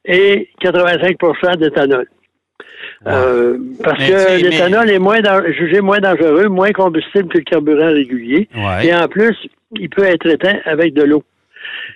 et 0.05 0.49
85% 0.63 1.57
d'éthanol. 1.57 2.07
Euh, 3.07 3.59
parce 3.83 3.99
que 3.99 4.43
l'éthanol 4.43 4.91
est 4.91 4.99
moins 4.99 5.21
jugé 5.53 5.81
moins 5.81 5.99
dangereux, 5.99 6.49
moins 6.49 6.71
combustible 6.71 7.29
que 7.29 7.39
le 7.39 7.45
carburant 7.45 7.93
régulier. 7.93 8.49
Et 8.83 8.95
en 8.95 9.09
plus, 9.09 9.37
il 9.73 9.89
peut 9.89 10.05
être 10.05 10.27
éteint 10.27 10.59
avec 10.65 10.95
de 10.95 11.03
l'eau. 11.03 11.25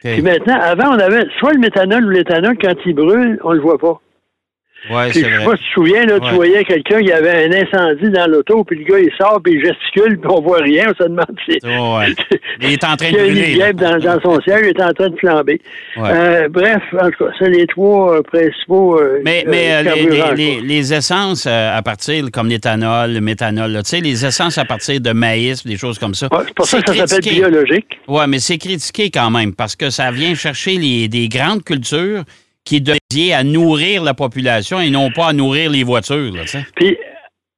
Puis 0.03 0.23
maintenant, 0.23 0.59
avant, 0.61 0.95
on 0.97 0.99
avait 0.99 1.25
soit 1.39 1.53
le 1.53 1.61
méthanol 1.61 2.05
ou 2.05 2.11
l'éthanol, 2.11 2.57
quand 2.61 2.75
il 2.85 2.95
brûle, 2.95 3.39
on 3.45 3.53
le 3.53 3.61
voit 3.61 3.79
pas. 3.79 4.01
Ouais, 4.91 5.11
vrai. 5.11 5.13
Je 5.13 5.21
sais 5.21 5.45
pas 5.45 5.57
si 5.57 5.63
tu 5.63 5.69
te 5.69 5.75
souviens, 5.75 6.07
là, 6.07 6.19
tu 6.19 6.35
voyais 6.35 6.65
quelqu'un, 6.65 6.99
il 7.01 7.07
y 7.07 7.13
avait 7.13 7.45
un 7.45 7.53
incendie 7.53 8.11
dans 8.11 8.27
l'auto, 8.27 8.65
puis 8.65 8.79
le 8.79 8.85
gars, 8.85 8.99
il 8.99 9.11
sort, 9.17 9.41
puis 9.43 9.55
il 9.55 9.65
gesticule, 9.65 10.19
puis 10.19 10.31
on 10.31 10.41
voit 10.41 10.59
rien, 10.59 10.87
on 10.91 10.95
se 10.95 11.09
demande 11.09 11.37
si... 11.47 11.59
ouais. 11.65 12.15
Il 12.61 12.73
est 12.73 12.85
en 12.85 12.97
train 12.97 13.11
de 13.11 13.17
brûler. 13.17 13.57
Il 13.59 13.77
dans, 13.77 13.99
dans 13.99 14.21
son 14.21 14.41
siège, 14.43 14.61
il 14.65 14.69
est 14.69 14.83
en 14.83 14.93
train 14.93 15.09
de 15.09 15.17
flamber. 15.17 15.61
Euh, 15.97 16.49
bref, 16.49 16.83
en 16.93 17.11
tout 17.11 17.25
cas, 17.25 17.31
c'est 17.39 17.49
les 17.49 17.67
trois 17.67 18.19
euh, 18.19 18.23
principaux 18.23 19.01
euh, 19.01 19.21
Mais, 19.25 19.45
mais 19.49 19.83
les, 19.83 20.35
les, 20.37 20.61
les, 20.61 20.95
essences 20.95 21.47
à 21.47 21.81
partir, 21.83 22.25
comme 22.33 22.49
l'éthanol, 22.49 23.13
le 23.13 23.21
méthanol, 23.21 23.73
tu 23.83 23.91
sais, 23.91 24.01
les 24.01 24.25
essences 24.25 24.59
à 24.59 24.65
partir 24.65 25.01
de 25.01 25.13
maïs, 25.13 25.67
des 25.67 25.77
choses 25.77 25.99
comme 25.99 26.15
ça. 26.15 26.29
c'est 26.47 26.55
pour 26.55 26.67
ça 26.67 26.81
que 26.83 26.95
ça 26.95 27.07
s'appelle 27.07 27.33
biologique. 27.33 27.87
Oui, 28.07 28.25
mais 28.29 28.39
c'est 28.39 28.59
critiqué 28.59 29.11
quand 29.11 29.31
même, 29.31 29.55
parce 29.55 29.77
que 29.77 29.91
ça 29.91 30.11
vient 30.11 30.35
chercher 30.35 30.77
les, 30.77 31.09
des 31.09 31.29
grandes 31.29 31.65
cultures 31.65 32.23
qui 32.65 32.77
est 32.77 32.81
dédié 32.81 33.35
à 33.35 33.45
nourrir 33.45 34.03
la 34.03 34.15
population 34.15 34.81
et 34.81 34.91
non 34.91 35.11
pas 35.11 35.29
à 35.29 35.33
nourrir 35.33 35.71
les 35.71 35.85
voitures. 35.85 36.33
Là, 36.33 36.43
Puis, 36.77 36.97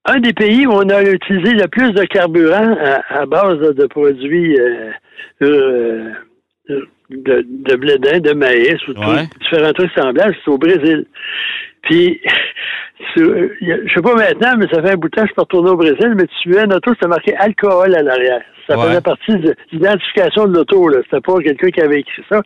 un 0.07 0.21
des 0.21 0.33
pays 0.33 0.67
où 0.67 0.73
on 0.73 0.89
a 0.89 1.03
utilisé 1.03 1.55
le 1.55 1.67
plus 1.69 1.93
de 1.93 2.05
carburant 2.05 2.77
à, 3.09 3.27
base 3.27 3.59
de 3.59 3.87
produits 3.87 4.59
euh, 4.59 4.91
euh, 5.43 6.13
de, 7.11 7.47
de 7.47 7.77
blé 7.77 7.99
de 7.99 8.33
maïs 8.33 8.77
ou 8.89 8.95
différents 8.95 9.73
trucs 9.73 9.93
semblables, 9.93 10.37
c'est 10.45 10.51
au 10.51 10.59
Brésil. 10.59 11.07
Puis, 11.85 12.21
je 13.17 13.93
sais 13.95 14.03
pas 14.03 14.15
maintenant, 14.15 14.57
mais 14.59 14.67
ça 14.73 14.83
fait 14.83 14.93
un 14.93 14.97
bout 14.97 15.09
de 15.09 15.15
temps 15.15 15.23
que 15.23 15.29
je 15.29 15.35
peux 15.35 15.43
retourner 15.43 15.71
au 15.71 15.77
Brésil, 15.77 16.15
mais 16.17 16.27
tu 16.27 16.35
suivais 16.37 16.65
une 16.65 16.75
auto, 16.75 16.93
c'était 16.95 17.09
marqué 17.09 17.35
alcool 17.37 17.95
à 17.95 18.03
l'arrière. 18.03 18.43
Ça 18.67 18.79
faisait 18.79 19.01
partie 19.03 19.37
de 19.37 19.55
l'identification 19.73 20.47
de 20.47 20.55
l'auto, 20.55 20.89
là. 20.89 21.01
C'était 21.05 21.21
pas 21.21 21.39
quelqu'un 21.41 21.69
qui 21.69 21.83
avait 21.83 22.01
écrit 22.01 22.23
ça. 22.31 22.41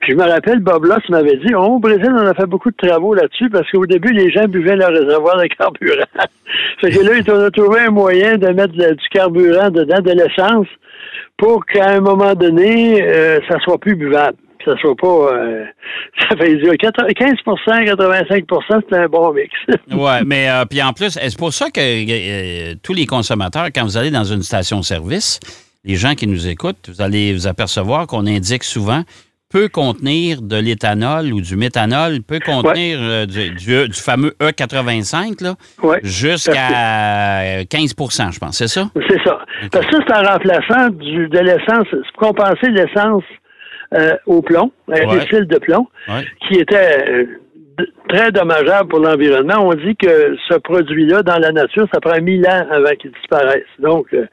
Puis 0.00 0.12
je 0.12 0.16
me 0.16 0.22
rappelle, 0.22 0.60
Bob 0.60 0.84
Loss 0.84 1.08
m'avait 1.08 1.36
dit, 1.38 1.52
oh, 1.52 1.64
au 1.64 1.78
Brésil, 1.80 2.12
on 2.12 2.26
a 2.26 2.34
fait 2.34 2.46
beaucoup 2.46 2.70
de 2.70 2.76
travaux 2.76 3.12
là-dessus 3.12 3.50
parce 3.50 3.68
qu'au 3.72 3.84
début, 3.84 4.12
les 4.12 4.30
gens 4.30 4.44
buvaient 4.44 4.76
leur 4.76 4.90
réservoir 4.90 5.36
de 5.36 5.48
carburant. 5.48 6.04
fait 6.80 6.90
que 6.90 7.02
là, 7.02 7.20
on 7.26 7.40
a 7.40 7.50
trouvé 7.50 7.80
un 7.80 7.90
moyen 7.90 8.36
de 8.36 8.46
mettre 8.50 8.72
du 8.72 9.08
carburant 9.10 9.70
dedans, 9.70 10.00
de 10.00 10.12
l'essence, 10.12 10.68
pour 11.36 11.66
qu'à 11.66 11.90
un 11.90 12.00
moment 12.00 12.34
donné, 12.34 13.02
euh, 13.02 13.40
ça 13.48 13.58
soit 13.58 13.78
plus 13.78 13.96
buvable 13.96 14.36
ça 14.64 14.76
soit 14.78 14.96
pas. 14.96 15.06
Euh, 15.06 15.64
ça 16.28 16.36
fait 16.36 16.56
15% 16.56 16.74
85% 17.44 18.82
c'est 18.88 18.96
un 18.96 19.06
bon 19.06 19.32
mix. 19.32 19.50
oui, 19.90 20.12
mais 20.26 20.48
euh, 20.48 20.64
puis 20.64 20.82
en 20.82 20.92
plus, 20.92 21.10
c'est 21.10 21.38
pour 21.38 21.52
ça 21.52 21.70
que 21.70 21.80
euh, 21.80 22.74
tous 22.82 22.94
les 22.94 23.06
consommateurs, 23.06 23.66
quand 23.74 23.84
vous 23.84 23.96
allez 23.96 24.10
dans 24.10 24.24
une 24.24 24.42
station-service, 24.42 25.40
les 25.84 25.96
gens 25.96 26.14
qui 26.14 26.26
nous 26.26 26.48
écoutent, 26.48 26.88
vous 26.88 27.02
allez 27.02 27.32
vous 27.32 27.46
apercevoir 27.46 28.06
qu'on 28.06 28.26
indique 28.26 28.64
souvent 28.64 29.02
peut 29.50 29.68
contenir 29.68 30.42
de 30.42 30.56
l'éthanol 30.56 31.32
ou 31.32 31.40
du 31.40 31.54
méthanol, 31.54 32.22
peut 32.22 32.40
contenir 32.44 33.26
du, 33.28 33.92
fameux 33.92 34.34
E85 34.40 35.54
jusqu'à 36.02 37.62
15% 37.62 38.32
je 38.32 38.38
pense, 38.40 38.58
c'est 38.58 38.66
ça? 38.66 38.90
C'est 39.08 39.22
ça. 39.22 39.38
Parce 39.70 39.86
que 39.86 39.92
ça, 39.92 40.02
c'est 40.08 40.14
en 40.14 40.32
remplaçant 40.32 40.90
de 40.90 41.38
l'essence, 41.38 41.86
compenser 42.18 42.70
l'essence 42.70 43.22
euh, 43.92 44.16
au 44.26 44.42
plomb, 44.42 44.72
un 44.88 45.06
ouais. 45.06 45.44
de 45.44 45.58
plomb, 45.58 45.86
qui 46.48 46.54
était 46.58 47.04
euh, 47.08 47.24
très 48.08 48.32
dommageable 48.32 48.88
pour 48.88 49.00
l'environnement. 49.00 49.68
On 49.68 49.74
dit 49.74 49.94
que 49.96 50.36
ce 50.48 50.54
produit-là, 50.54 51.22
dans 51.22 51.38
la 51.38 51.52
nature, 51.52 51.86
ça 51.92 52.00
prend 52.00 52.20
mille 52.20 52.46
ans 52.46 52.66
avant 52.70 52.94
qu'il 52.98 53.12
disparaisse. 53.12 53.66
Donc, 53.78 54.06
euh, 54.14 54.26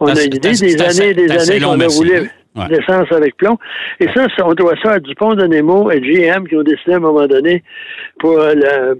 on 0.00 0.06
a 0.06 0.22
une 0.22 0.34
idée 0.34 0.52
des 0.52 0.82
années 0.82 1.10
et 1.10 1.14
des 1.14 1.30
années 1.30 1.60
qu'on 1.60 1.80
a 1.80 1.88
voulu 1.88 2.30
l'essence 2.68 3.10
avec 3.12 3.36
plomb. 3.36 3.56
Et 4.00 4.06
ça, 4.14 4.26
on 4.44 4.54
doit 4.54 4.74
ça 4.82 4.92
à 4.92 4.98
Dupont 5.00 5.34
de 5.34 5.46
Nemo 5.46 5.90
et 5.90 6.00
GM 6.00 6.46
qui 6.46 6.56
ont 6.56 6.62
décidé 6.62 6.92
à 6.92 6.96
un 6.96 7.00
moment 7.00 7.26
donné, 7.26 7.62
pour 8.18 8.36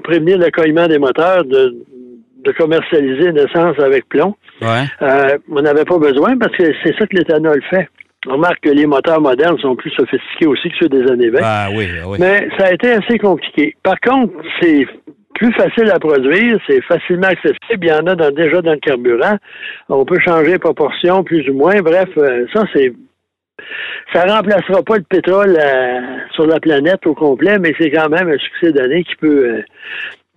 prévenir 0.04 0.38
le 0.38 0.50
collement 0.50 0.86
des 0.86 0.98
moteurs, 0.98 1.44
de, 1.44 1.74
commercialiser 2.56 3.28
une 3.28 3.36
essence 3.36 3.78
avec 3.78 4.08
plomb. 4.08 4.34
on 4.62 5.60
n'avait 5.60 5.84
pas 5.84 5.98
besoin 5.98 6.38
parce 6.38 6.56
que 6.56 6.72
c'est 6.82 6.96
ça 6.96 7.06
que 7.06 7.14
l'éthanol 7.16 7.62
fait. 7.68 7.88
On 8.26 8.32
remarque 8.32 8.60
que 8.60 8.70
les 8.70 8.86
moteurs 8.86 9.20
modernes 9.20 9.58
sont 9.58 9.76
plus 9.76 9.90
sophistiqués 9.90 10.46
aussi 10.46 10.68
que 10.70 10.76
ceux 10.80 10.88
des 10.88 11.08
années 11.10 11.30
20. 11.30 11.38
Ah, 11.42 11.68
oui, 11.72 11.86
ah 12.02 12.08
oui. 12.08 12.18
Mais 12.20 12.48
ça 12.58 12.66
a 12.66 12.72
été 12.72 12.90
assez 12.90 13.18
compliqué. 13.18 13.76
Par 13.82 14.00
contre, 14.00 14.32
c'est 14.60 14.86
plus 15.34 15.52
facile 15.52 15.90
à 15.90 16.00
produire, 16.00 16.58
c'est 16.66 16.82
facilement 16.82 17.28
accessible. 17.28 17.82
Il 17.82 17.88
y 17.88 17.92
en 17.92 18.06
a 18.06 18.30
déjà 18.32 18.60
dans 18.60 18.72
le 18.72 18.78
carburant. 18.78 19.36
On 19.88 20.04
peut 20.04 20.18
changer 20.18 20.52
les 20.52 20.58
proportions 20.58 21.22
plus 21.22 21.48
ou 21.48 21.54
moins. 21.54 21.80
Bref, 21.80 22.08
euh, 22.18 22.44
ça, 22.52 22.64
c'est 22.74 22.92
ça 24.12 24.24
remplacera 24.24 24.82
pas 24.82 24.96
le 24.96 25.04
pétrole 25.04 25.56
euh, 25.56 26.00
sur 26.34 26.46
la 26.46 26.58
planète 26.58 27.06
au 27.06 27.14
complet, 27.14 27.58
mais 27.58 27.72
c'est 27.78 27.90
quand 27.90 28.08
même 28.08 28.28
un 28.28 28.38
succès 28.38 28.72
d'année 28.72 29.04
qui 29.04 29.14
peut 29.16 29.44
euh, 29.44 29.62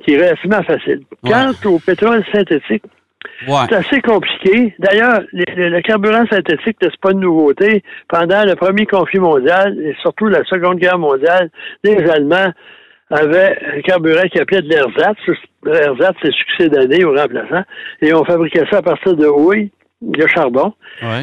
qui 0.04 0.14
est 0.14 0.18
relativement 0.18 0.64
facile. 0.64 1.02
Quant 1.24 1.52
au 1.66 1.80
pétrole 1.80 2.24
synthétique, 2.32 2.84
c'est 3.48 3.76
assez 3.76 4.02
compliqué. 4.02 4.74
D'ailleurs, 4.80 5.22
le, 5.32 5.82
carburant 5.82 6.26
synthétique, 6.30 6.78
c'est 6.82 6.98
pas 6.98 7.12
une 7.12 7.20
nouveauté. 7.22 7.84
Pendant 8.08 8.44
le 8.44 8.56
premier 8.56 8.86
conflit 8.86 9.20
mondial 9.20 9.78
et 9.80 9.96
surtout 10.02 10.28
la 10.28 10.44
Seconde 10.46 10.80
Guerre 10.80 11.00
mondiale, 11.00 11.50
les 11.84 11.98
Allemands 12.10 12.52
avaient 13.10 13.58
un 13.78 13.82
carburant 13.82 14.28
qui 14.32 14.40
appelait 14.40 14.62
de 14.62 14.70
l'ersatz. 14.70 15.18
L'ersatz, 15.66 16.16
c'est 16.22 16.34
succès 16.34 16.70
d'année 16.70 17.04
au 17.04 17.14
remplaçant. 17.14 17.64
Et 18.02 18.14
on 18.14 18.24
fabriquait 18.24 18.66
ça 18.72 18.78
à 18.78 18.82
partir 18.82 19.16
de 19.16 19.28
houille, 19.28 19.72
de 20.02 20.28
charbon. 20.28 20.74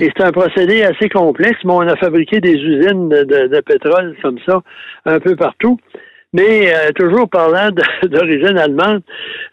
Et 0.00 0.10
c'est 0.16 0.24
un 0.24 0.32
procédé 0.32 0.82
assez 0.82 1.08
complexe, 1.08 1.58
mais 1.64 1.72
on 1.72 1.80
a 1.80 1.96
fabriqué 1.96 2.40
des 2.40 2.54
usines 2.54 3.08
de, 3.08 3.60
pétrole 3.60 4.16
comme 4.22 4.38
ça 4.46 4.60
un 5.04 5.18
peu 5.18 5.34
partout. 5.34 5.78
Mais 6.34 6.70
euh, 6.74 6.90
toujours 6.94 7.28
parlant 7.30 7.70
d'origine 8.02 8.58
allemande, 8.58 9.02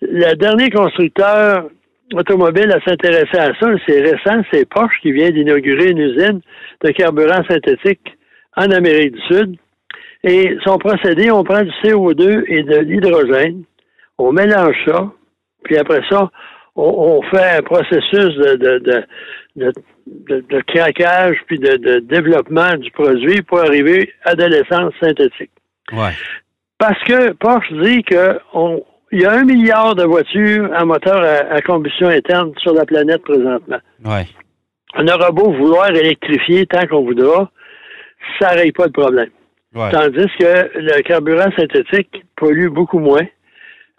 le 0.02 0.36
dernier 0.36 0.70
constructeur 0.70 1.70
automobile 2.16 2.72
à 2.72 2.82
s'intéresser 2.82 3.38
à 3.38 3.54
ça. 3.60 3.68
C'est 3.88 4.02
récent, 4.02 4.42
c'est 4.52 4.68
Porsche 4.68 5.00
qui 5.02 5.12
vient 5.12 5.32
d'inaugurer 5.32 5.92
une 5.92 6.00
usine 6.00 6.42
de 6.84 6.92
carburant 6.92 7.44
synthétique 7.48 8.18
en 8.56 8.72
Amérique 8.72 9.14
du 9.14 9.22
Sud. 9.22 9.58
Et 10.24 10.58
son 10.66 10.78
procédé, 10.78 11.30
on 11.30 11.44
prend 11.44 11.62
du 11.62 11.72
CO2 11.84 12.46
et 12.48 12.64
de 12.64 12.78
l'hydrogène, 12.80 13.64
on 14.18 14.32
mélange 14.32 14.76
ça, 14.88 15.12
puis 15.64 15.78
après 15.78 16.02
ça, 16.10 16.32
on, 16.76 17.22
fait 17.24 17.58
un 17.58 17.62
processus 17.62 18.36
de, 18.36 19.04
de, 19.56 20.62
craquage 20.68 21.38
puis 21.48 21.60
de, 21.60 22.00
développement 22.00 22.76
du 22.76 22.92
produit 22.92 23.42
pour 23.44 23.60
arriver 23.60 24.12
à 24.24 24.36
de 24.36 24.46
l'essence 24.46 24.94
synthétique. 25.00 25.52
Ouais. 25.92 26.12
Parce 26.78 27.02
que 27.04 27.32
Porsche 27.34 27.72
dit 27.82 28.04
qu'on 28.04 28.84
il 29.16 29.22
y 29.22 29.26
a 29.26 29.32
un 29.32 29.46
milliard 29.46 29.96
de 29.96 30.04
voitures 30.04 30.70
à 30.76 30.84
moteur 30.84 31.24
à, 31.24 31.62
combustion 31.62 32.10
interne 32.10 32.52
sur 32.58 32.74
la 32.74 32.86
planète 32.86 33.22
présentement. 33.24 33.78
Ouais. 34.04 34.28
On 34.98 35.08
aura 35.08 35.32
beau 35.32 35.54
vouloir 35.54 35.90
électrifier 35.90 36.66
tant 36.66 36.86
qu'on 36.86 37.06
voudra, 37.06 37.50
ça 38.40 38.54
ne 38.54 38.60
règle 38.60 38.74
pas 38.74 38.86
le 38.88 38.92
problème. 38.92 39.30
Tandis 39.74 40.28
que 40.38 40.70
le 40.76 41.02
carburant 41.02 41.50
synthétique 41.58 42.24
pollue 42.36 42.68
beaucoup 42.68 43.00
moins. 43.00 43.26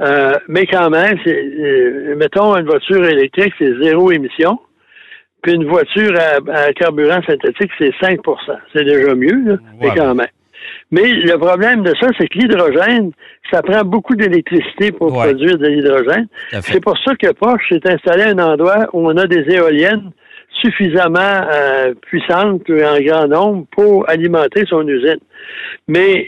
Euh, 0.02 0.34
mais 0.48 0.66
quand 0.66 0.90
même, 0.90 1.18
euh, 1.26 2.14
mettons 2.16 2.54
une 2.54 2.66
voiture 2.66 3.02
électrique, 3.04 3.54
c'est 3.58 3.82
zéro 3.82 4.10
émission. 4.12 4.58
Puis 5.42 5.54
une 5.54 5.66
voiture 5.66 6.12
à, 6.18 6.72
carburant 6.74 7.22
synthétique, 7.26 7.70
c'est 7.78 7.90
5% 8.02 8.36
C'est 8.74 8.84
déjà 8.84 9.14
mieux, 9.14 9.58
mais 9.80 9.90
quand 9.96 10.14
même. 10.14 10.26
Mais 10.90 11.12
le 11.12 11.36
problème 11.38 11.82
de 11.82 11.92
ça, 12.00 12.08
c'est 12.18 12.28
que 12.28 12.38
l'hydrogène, 12.38 13.12
ça 13.50 13.62
prend 13.62 13.82
beaucoup 13.82 14.14
d'électricité 14.14 14.92
pour 14.92 15.12
produire 15.12 15.58
de 15.58 15.66
l'hydrogène. 15.66 16.26
C'est 16.60 16.80
pour 16.80 16.96
ça 16.98 17.14
que 17.16 17.32
Porsche 17.32 17.68
s'est 17.70 17.90
installé 17.90 18.24
à 18.24 18.28
un 18.30 18.38
endroit 18.38 18.88
où 18.92 19.06
on 19.08 19.16
a 19.16 19.26
des 19.26 19.44
éoliennes 19.52 20.10
suffisamment 20.62 21.18
euh, 21.52 21.94
puissantes 22.02 22.62
en 22.70 23.00
grand 23.00 23.28
nombre 23.28 23.66
pour 23.72 24.08
alimenter 24.08 24.64
son 24.66 24.86
usine. 24.86 25.20
Mais 25.88 26.26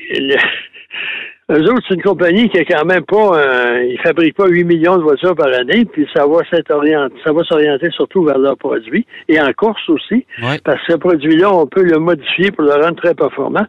eux 1.50 1.72
autres, 1.72 1.82
c'est 1.88 1.94
une 1.94 2.02
compagnie 2.02 2.50
qui 2.50 2.58
a 2.58 2.64
quand 2.64 2.84
même 2.84 3.04
pas, 3.04 3.38
euh, 3.38 3.84
ils 3.84 3.98
fabriquent 4.00 4.36
pas 4.36 4.48
8 4.48 4.64
millions 4.64 4.98
de 4.98 5.02
voitures 5.02 5.34
par 5.34 5.46
année, 5.46 5.86
puis 5.86 6.06
ça 6.14 6.26
va 6.26 6.42
s'orienter, 6.44 7.14
ça 7.24 7.32
va 7.32 7.42
s'orienter 7.44 7.90
surtout 7.92 8.24
vers 8.24 8.38
leurs 8.38 8.58
produits 8.58 9.06
et 9.28 9.40
en 9.40 9.52
course 9.52 9.88
aussi, 9.88 10.26
parce 10.64 10.78
que 10.86 10.92
ce 10.92 10.96
produit-là, 10.96 11.50
on 11.50 11.66
peut 11.66 11.82
le 11.82 11.98
modifier 11.98 12.50
pour 12.50 12.64
le 12.64 12.72
rendre 12.72 12.96
très 12.96 13.14
performant. 13.14 13.64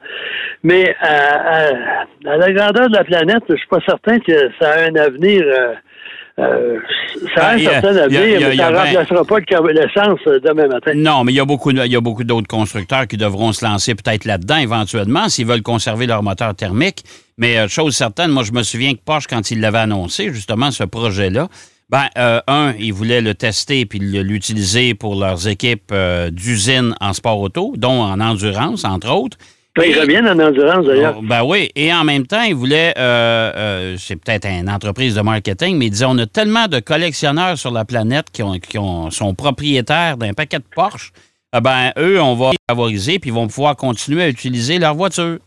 Mais 0.63 0.93
à, 0.99 1.71
la 2.23 2.51
grandeur 2.51 2.89
de 2.89 2.95
la 2.95 3.03
planète, 3.05 3.43
je 3.47 3.55
suis 3.55 3.67
pas 3.67 3.81
certain 3.85 4.19
que 4.19 4.49
ça 4.59 4.71
a 4.71 4.89
un 4.89 4.95
avenir. 4.95 5.43
Euh, 5.45 5.73
euh, 6.39 6.77
ça 7.35 7.47
a 7.47 7.53
un 7.55 7.59
certain 7.59 7.95
avenir, 7.97 8.39
mais 8.39 8.55
ça 8.55 8.71
ne 8.71 8.77
remplacera 8.77 9.25
pas 9.25 9.39
l'essence 9.71 10.19
demain 10.43 10.67
matin. 10.67 10.91
Non, 10.95 11.23
mais 11.23 11.33
il 11.33 11.35
y 11.35 11.39
a 11.39 11.45
beaucoup, 11.45 11.71
il 11.71 11.91
y 11.91 11.95
a 11.95 12.01
beaucoup 12.01 12.23
d'autres 12.23 12.47
constructeurs 12.47 13.07
qui 13.07 13.17
devront 13.17 13.51
se 13.51 13.65
lancer 13.65 13.95
peut-être 13.95 14.25
là-dedans 14.25 14.57
éventuellement 14.57 15.29
s'ils 15.29 15.45
veulent 15.45 15.61
conserver 15.61 16.07
leur 16.07 16.23
moteur 16.23 16.55
thermique. 16.55 17.03
Mais 17.37 17.57
euh, 17.57 17.67
chose 17.67 17.95
certaine, 17.95 18.31
moi, 18.31 18.43
je 18.43 18.51
me 18.51 18.63
souviens 18.63 18.93
que 18.93 18.99
Porsche, 19.03 19.27
quand 19.27 19.51
il 19.51 19.61
l'avait 19.61 19.79
annoncé, 19.79 20.33
justement, 20.33 20.71
ce 20.71 20.83
projet-là, 20.83 21.47
ben, 21.89 22.05
euh, 22.17 22.39
un, 22.47 22.73
ils 22.77 22.93
voulaient 22.93 23.21
le 23.21 23.33
tester 23.33 23.85
puis 23.85 23.99
l'utiliser 23.99 24.93
pour 24.93 25.15
leurs 25.15 25.47
équipes 25.47 25.91
euh, 25.91 26.29
d'usine 26.29 26.93
en 27.01 27.13
sport 27.13 27.39
auto, 27.39 27.73
dont 27.77 28.03
en 28.03 28.19
endurance, 28.19 28.85
entre 28.85 29.09
autres. 29.11 29.37
Ben, 29.79 29.89
ils 29.89 29.99
reviennent 29.99 30.27
en 30.27 30.39
endurance, 30.39 30.85
d'ailleurs. 30.85 31.15
Oh, 31.17 31.21
ben 31.23 31.43
oui. 31.43 31.69
Et 31.75 31.93
en 31.93 32.03
même 32.03 32.27
temps, 32.27 32.41
ils 32.41 32.55
voulaient, 32.55 32.93
c'est 33.97 34.15
peut-être 34.15 34.47
une 34.47 34.69
entreprise 34.69 35.15
de 35.15 35.21
marketing, 35.21 35.77
mais 35.77 35.87
ils 35.87 35.91
disaient, 35.91 36.05
on 36.05 36.17
a 36.17 36.25
tellement 36.25 36.67
de 36.67 36.79
collectionneurs 36.79 37.57
sur 37.57 37.71
la 37.71 37.85
planète 37.85 38.27
qui, 38.31 38.43
ont, 38.43 38.59
qui 38.59 38.77
ont, 38.77 39.09
sont 39.09 39.33
propriétaires 39.33 40.17
d'un 40.17 40.33
paquet 40.33 40.59
de 40.59 40.65
Porsche. 40.75 41.11
ben, 41.53 41.91
eux, 41.97 42.21
on 42.21 42.35
va 42.35 42.51
les 42.51 42.57
favoriser 42.69 43.19
puis 43.19 43.29
ils 43.29 43.33
vont 43.33 43.47
pouvoir 43.47 43.75
continuer 43.75 44.23
à 44.23 44.29
utiliser 44.29 44.79
leur 44.79 44.95
voiture 44.95 45.39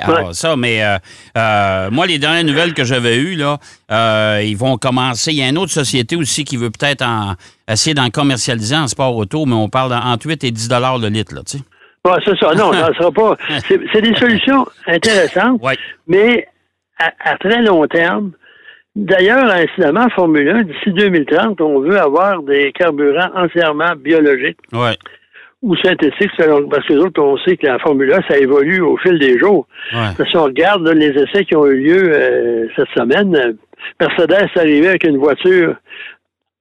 alors 0.00 0.34
ça, 0.34 0.56
mais 0.56 0.82
euh, 0.82 0.98
euh, 1.36 1.90
moi, 1.90 2.06
les 2.06 2.18
dernières 2.18 2.44
nouvelles 2.44 2.74
que 2.74 2.84
j'avais 2.84 3.16
eues, 3.16 3.36
là, 3.36 3.58
euh, 3.90 4.42
ils 4.44 4.56
vont 4.56 4.76
commencer. 4.76 5.32
Il 5.32 5.38
y 5.38 5.42
a 5.42 5.48
une 5.48 5.58
autre 5.58 5.72
société 5.72 6.16
aussi 6.16 6.44
qui 6.44 6.56
veut 6.56 6.70
peut-être 6.70 7.04
essayer 7.68 7.94
d'en 7.94 8.10
commercialiser 8.10 8.76
en 8.76 8.88
sport 8.88 9.16
auto, 9.16 9.46
mais 9.46 9.54
on 9.54 9.68
parle 9.68 9.92
entre 9.94 10.26
8 10.26 10.44
et 10.44 10.50
10 10.50 10.68
le 10.70 11.08
litre, 11.08 11.34
là, 11.34 11.42
tu 11.44 11.58
sais. 11.58 11.64
Ouais, 12.06 12.16
c'est 12.24 12.36
ça. 12.38 12.54
Non, 12.54 12.72
ça 12.72 12.90
ne 12.90 12.94
sera 12.98 13.10
pas. 13.10 13.36
C'est 13.68 14.02
des 14.02 14.14
solutions 14.14 14.66
intéressantes, 14.86 15.60
mais 16.06 16.46
à, 16.98 17.36
très 17.36 17.62
long 17.62 17.86
terme. 17.86 18.32
D'ailleurs, 18.96 19.50
incidemment, 19.50 20.08
Formule 20.10 20.48
1, 20.48 20.62
d'ici 20.62 20.92
2030, 20.92 21.60
on 21.60 21.80
veut 21.80 21.98
avoir 21.98 22.42
des 22.42 22.72
carburants 22.72 23.30
entièrement 23.36 23.94
biologiques. 23.96 24.58
Ouais 24.72 24.96
ou 25.62 25.76
synthétique, 25.76 26.30
parce 26.38 26.86
que 26.86 26.92
les 26.94 26.98
autres, 26.98 27.20
on 27.20 27.36
sait 27.38 27.56
que 27.56 27.66
la 27.66 27.78
Formule 27.78 28.12
1, 28.12 28.22
ça 28.28 28.38
évolue 28.38 28.80
au 28.80 28.96
fil 28.96 29.18
des 29.18 29.38
jours. 29.38 29.66
Si 29.90 30.36
on 30.36 30.44
regarde 30.44 30.88
les 30.88 31.10
essais 31.10 31.44
qui 31.44 31.54
ont 31.54 31.66
eu 31.66 31.80
lieu 31.80 32.12
euh, 32.14 32.66
cette 32.76 32.88
semaine, 32.96 33.56
Mercedes 34.00 34.48
est 34.54 34.58
arrivé 34.58 34.88
avec 34.88 35.04
une 35.04 35.18
voiture 35.18 35.76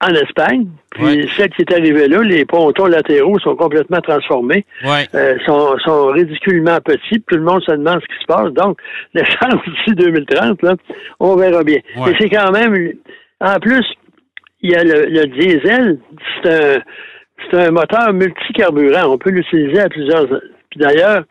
en 0.01 0.13
Espagne. 0.13 0.67
Puis 0.91 1.29
celle 1.35 1.49
qui 1.49 1.61
est 1.61 1.73
arrivée 1.73 2.07
là, 2.07 2.21
les 2.21 2.45
pontons 2.45 2.85
latéraux 2.85 3.39
sont 3.39 3.55
complètement 3.55 4.01
transformés, 4.01 4.65
euh, 4.85 5.37
sont, 5.45 5.77
sont 5.79 6.07
ridiculement 6.07 6.79
petits. 6.83 7.21
Tout 7.27 7.35
le 7.35 7.43
monde 7.43 7.61
se 7.63 7.71
demande 7.71 8.01
ce 8.01 8.07
qui 8.07 8.21
se 8.21 8.25
passe. 8.25 8.53
Donc, 8.53 8.79
l'essence 9.13 9.61
d'ici 9.67 9.95
2030, 9.95 10.61
là, 10.63 10.75
on 11.19 11.35
verra 11.35 11.63
bien. 11.63 11.77
Et 11.77 12.13
c'est 12.19 12.29
quand 12.29 12.51
même... 12.51 12.93
En 13.41 13.59
plus, 13.59 13.85
il 14.61 14.71
y 14.71 14.75
a 14.75 14.83
le, 14.83 15.25
diesel. 15.27 15.99
C'est 16.43 16.51
un, 16.51 16.81
c'est 17.49 17.67
un 17.67 17.71
moteur 17.71 18.13
multicarburant. 18.13 19.13
On 19.13 19.17
peut 19.17 19.31
l'utiliser 19.31 19.81
à 19.81 19.89
plusieurs... 19.89 20.27
Puis 20.69 20.79
d'ailleurs, 20.79 21.23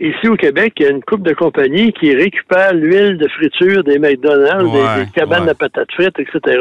Ici 0.00 0.28
au 0.28 0.36
Québec, 0.36 0.72
il 0.78 0.82
y 0.84 0.86
a 0.86 0.90
une 0.90 1.02
coupe 1.02 1.22
de 1.22 1.34
compagnies 1.34 1.92
qui 1.92 2.14
récupère 2.14 2.72
l'huile 2.72 3.18
de 3.18 3.28
friture 3.28 3.84
des 3.84 3.98
McDonald's, 3.98 4.72
des, 4.72 5.10
cabanes 5.12 5.46
de 5.46 5.52
patates 5.52 5.92
frites, 5.92 6.18
etc. 6.18 6.58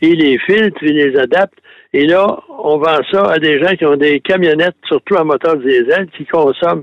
Et 0.00 0.16
les 0.16 0.36
filtre, 0.38 0.78
ils 0.82 0.96
les 0.96 1.16
adaptent. 1.16 1.58
Et 1.92 2.06
là, 2.06 2.40
on 2.48 2.78
vend 2.78 2.98
ça 3.12 3.30
à 3.30 3.38
des 3.38 3.60
gens 3.60 3.76
qui 3.76 3.86
ont 3.86 3.96
des 3.96 4.18
camionnettes, 4.18 4.74
surtout 4.88 5.14
à 5.16 5.22
moteur 5.22 5.58
diesel, 5.58 6.08
qui 6.16 6.26
consomment 6.26 6.82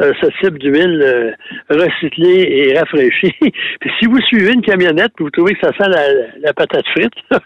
euh, 0.00 0.12
ce 0.20 0.26
type 0.40 0.58
d'huile 0.58 1.02
euh, 1.02 1.32
recyclée 1.68 2.48
et 2.48 2.78
rafraîchie. 2.78 3.34
Puis 3.80 3.90
si 3.98 4.06
vous 4.06 4.20
suivez 4.22 4.52
une 4.52 4.62
camionnette, 4.62 5.12
vous 5.18 5.28
trouvez 5.30 5.54
que 5.54 5.60
ça 5.60 5.72
sent 5.76 5.90
la, 6.42 6.52
patate 6.54 6.86
frite. 6.88 7.12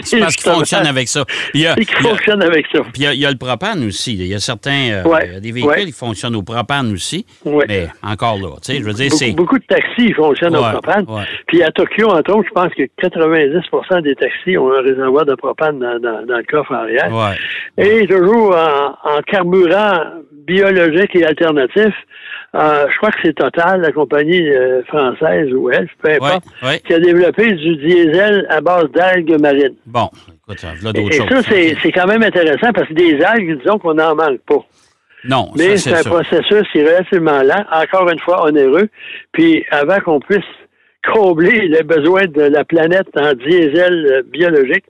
c'est 0.00 0.20
parce 0.20 0.36
qu'il 0.36 0.50
fonctionne 0.50 0.86
avec 0.86 1.08
ça. 1.08 1.24
Il 1.52 1.60
y 1.60 1.66
a, 1.66 1.74
fonctionne 2.00 2.42
avec 2.42 2.66
ça. 2.72 2.80
Puis 2.92 3.02
il 3.02 3.20
y, 3.20 3.26
a, 3.26 3.30
le 3.30 3.36
propane 3.36 3.84
aussi. 3.84 4.14
Il 4.14 4.26
y 4.26 4.34
a 4.34 4.38
certains 4.38 5.04
euh, 5.04 5.40
des 5.40 5.52
véhicules 5.52 5.86
qui 5.86 5.92
fonctionnent 5.92 6.36
au 6.36 6.42
propane 6.42 6.90
aussi. 6.92 7.26
Mais 7.44 7.88
encore 8.02 8.38
là, 8.38 8.56
tu 8.64 8.72
sais, 8.72 8.78
je 8.78 8.84
veux 8.84 8.94
dire, 8.94 9.12
c'est... 9.12 9.32
Beaucoup 9.32 9.58
de 9.58 9.66
taxis 9.66 10.12
fonctionnent 10.14 10.56
au 10.56 10.62
propane. 10.62 11.04
Puis 11.48 11.62
à 11.62 11.70
Tokyo, 11.70 12.08
entre 12.08 12.34
autres, 12.34 12.48
je 12.48 12.54
pense 12.54 12.72
que 12.74 12.82
90% 13.02 14.02
des 14.02 14.14
taxis 14.14 14.56
ont 14.56 14.72
un 14.72 14.80
réservoir 14.80 15.26
de 15.26 15.34
propane 15.34 15.78
dans, 15.78 15.98
le 16.00 16.42
coffre 16.44 16.72
arrière. 16.72 17.10
Et 17.76 18.06
toujours 18.06 18.56
en 18.56 19.20
carburant 19.26 20.22
biologique 20.46 21.14
et 21.16 21.24
alternatif. 21.24 21.73
Euh, 21.76 22.86
je 22.88 22.96
crois 22.98 23.10
que 23.10 23.18
c'est 23.22 23.34
Total, 23.34 23.80
la 23.80 23.90
compagnie 23.90 24.48
euh, 24.48 24.82
française 24.84 25.52
ou 25.52 25.70
elle, 25.70 25.88
peu 26.00 26.12
importe, 26.12 26.44
qui 26.86 26.94
a 26.94 27.00
développé 27.00 27.52
du 27.52 27.76
diesel 27.76 28.46
à 28.48 28.60
base 28.60 28.90
d'algues 28.92 29.40
marines. 29.40 29.74
Bon, 29.86 30.08
écoute, 30.28 30.60
ça, 30.60 30.72
là 30.82 30.92
d'autres 30.92 31.12
choses. 31.12 31.52
Et 31.52 31.74
ça, 31.74 31.80
c'est 31.82 31.92
quand 31.92 32.06
même 32.06 32.22
intéressant 32.22 32.72
parce 32.72 32.88
que 32.88 32.94
des 32.94 33.20
algues, 33.22 33.58
disons 33.58 33.78
qu'on 33.78 33.94
n'en 33.94 34.14
manque 34.14 34.40
pas. 34.46 34.64
Non, 35.24 35.50
Mais 35.56 35.76
c'est 35.78 35.94
un 35.94 36.02
processus 36.02 36.68
qui 36.70 36.78
est 36.78 36.84
relativement 36.84 37.42
lent, 37.42 37.64
encore 37.72 38.08
une 38.10 38.20
fois 38.20 38.44
onéreux. 38.44 38.88
Puis 39.32 39.64
avant 39.70 39.98
qu'on 40.00 40.20
puisse 40.20 40.44
combler 41.12 41.68
les 41.68 41.82
besoins 41.82 42.26
de 42.26 42.42
la 42.42 42.64
planète 42.64 43.08
en 43.16 43.32
diesel 43.34 44.06
euh, 44.06 44.22
biologique, 44.22 44.84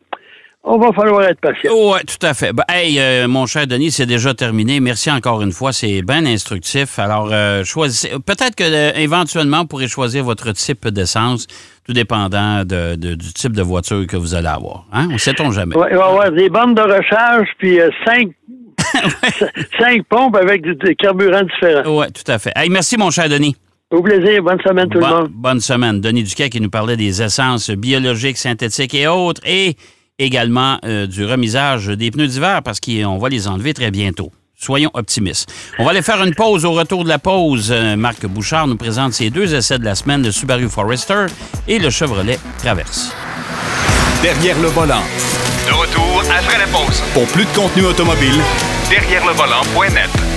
on 0.67 0.79
va 0.79 0.93
falloir 0.93 1.23
être 1.25 1.41
patient. 1.41 1.73
Oui, 1.75 1.99
tout 2.07 2.27
à 2.27 2.33
fait. 2.33 2.53
Ben, 2.53 2.65
hey, 2.69 2.99
euh, 2.99 3.29
mon 3.29 3.45
cher 3.45 3.67
Denis, 3.67 3.91
c'est 3.91 4.07
déjà 4.07 4.33
terminé. 4.33 4.81
Merci 4.81 5.11
encore 5.11 5.43
une 5.43 5.53
fois. 5.53 5.73
C'est 5.73 6.01
bien 6.03 6.25
instructif. 6.25 6.99
Alors, 6.99 7.29
euh, 7.31 7.65
choisissez. 7.65 8.13
Peut-être 8.25 8.55
que 8.57 8.65
euh, 8.65 8.93
éventuellement, 8.97 9.59
vous 9.61 9.67
pourrez 9.67 9.89
choisir 9.89 10.25
votre 10.25 10.53
type 10.53 10.89
d'essence, 10.89 11.47
tout 11.87 11.93
dépendant 11.93 12.65
du 12.65 13.33
type 13.35 13.53
de 13.53 13.63
voiture 13.63 14.07
que 14.07 14.17
vous 14.17 14.35
allez 14.35 14.49
avoir. 14.49 14.87
Hein? 14.93 15.09
On 15.11 15.15
ne 15.15 15.19
sait-on 15.19 15.51
jamais. 15.51 15.77
Oui, 15.77 15.87
il 15.91 15.97
va 15.97 16.07
y 16.07 16.09
avoir 16.09 16.33
des 16.33 16.49
bandes 16.49 16.75
de 16.75 16.83
recharge, 16.83 17.49
puis 17.59 17.79
cinq, 18.07 18.31
cinq 19.79 20.03
pompes 20.09 20.37
avec 20.37 20.63
des 20.79 20.95
carburants 20.95 21.43
différents. 21.43 22.01
Oui, 22.01 22.07
tout 22.13 22.33
à 22.33 22.39
fait. 22.39 22.53
Hey, 22.57 22.71
merci, 22.71 22.97
mon 22.97 23.11
cher 23.11 23.29
Denis. 23.29 23.55
Au 23.91 24.03
plaisir. 24.03 24.43
Bonne 24.43 24.61
semaine, 24.67 24.89
tout 24.89 24.99
le 24.99 25.07
monde. 25.07 25.29
Bonne 25.31 25.61
semaine. 25.61 26.01
Denis 26.01 26.23
Duquet 26.23 26.49
qui 26.49 26.61
nous 26.61 26.71
parlait 26.71 26.97
des 26.97 27.23
essences 27.23 27.71
biologiques, 27.71 28.39
synthétiques 28.39 28.95
et 28.95 29.07
autres. 29.07 29.43
Et 29.47 29.77
également 30.19 30.79
euh, 30.85 31.07
du 31.07 31.25
remisage 31.25 31.89
des 31.89 32.11
pneus 32.11 32.29
d'hiver 32.29 32.63
parce 32.63 32.81
qu'on 32.81 33.19
va 33.19 33.29
les 33.29 33.49
enlever 33.49 33.75
très 33.75 33.91
bientôt. 33.91 34.31
Soyons 34.57 34.91
optimistes. 34.95 35.53
On 35.79 35.85
va 35.85 35.91
aller 35.91 36.03
faire 36.03 36.23
une 36.23 36.35
pause. 36.35 36.65
Au 36.65 36.73
retour 36.73 37.05
de 37.05 37.09
la 37.09 37.19
pause, 37.19 37.71
euh, 37.71 37.97
Marc 37.97 38.25
Bouchard 38.27 38.67
nous 38.67 38.77
présente 38.77 39.13
ses 39.13 39.31
deux 39.31 39.55
essais 39.55 39.79
de 39.79 39.85
la 39.85 39.95
semaine, 39.95 40.23
le 40.23 40.31
Subaru 40.31 40.69
Forester 40.69 41.27
et 41.67 41.79
le 41.79 41.91
Chevrolet 41.91 42.39
Traverse. 42.59 43.13
Derrière 44.23 44.59
le 44.61 44.69
volant. 44.69 45.03
De 45.67 45.73
retour 45.73 46.23
après 46.39 46.59
la 46.59 46.67
pause. 46.67 47.03
Pour 47.13 47.27
plus 47.27 47.45
de 47.45 47.51
contenu 47.51 47.85
automobile, 47.85 48.41
derrière 48.89 49.27
le 49.27 49.33
volant.net. 49.33 50.34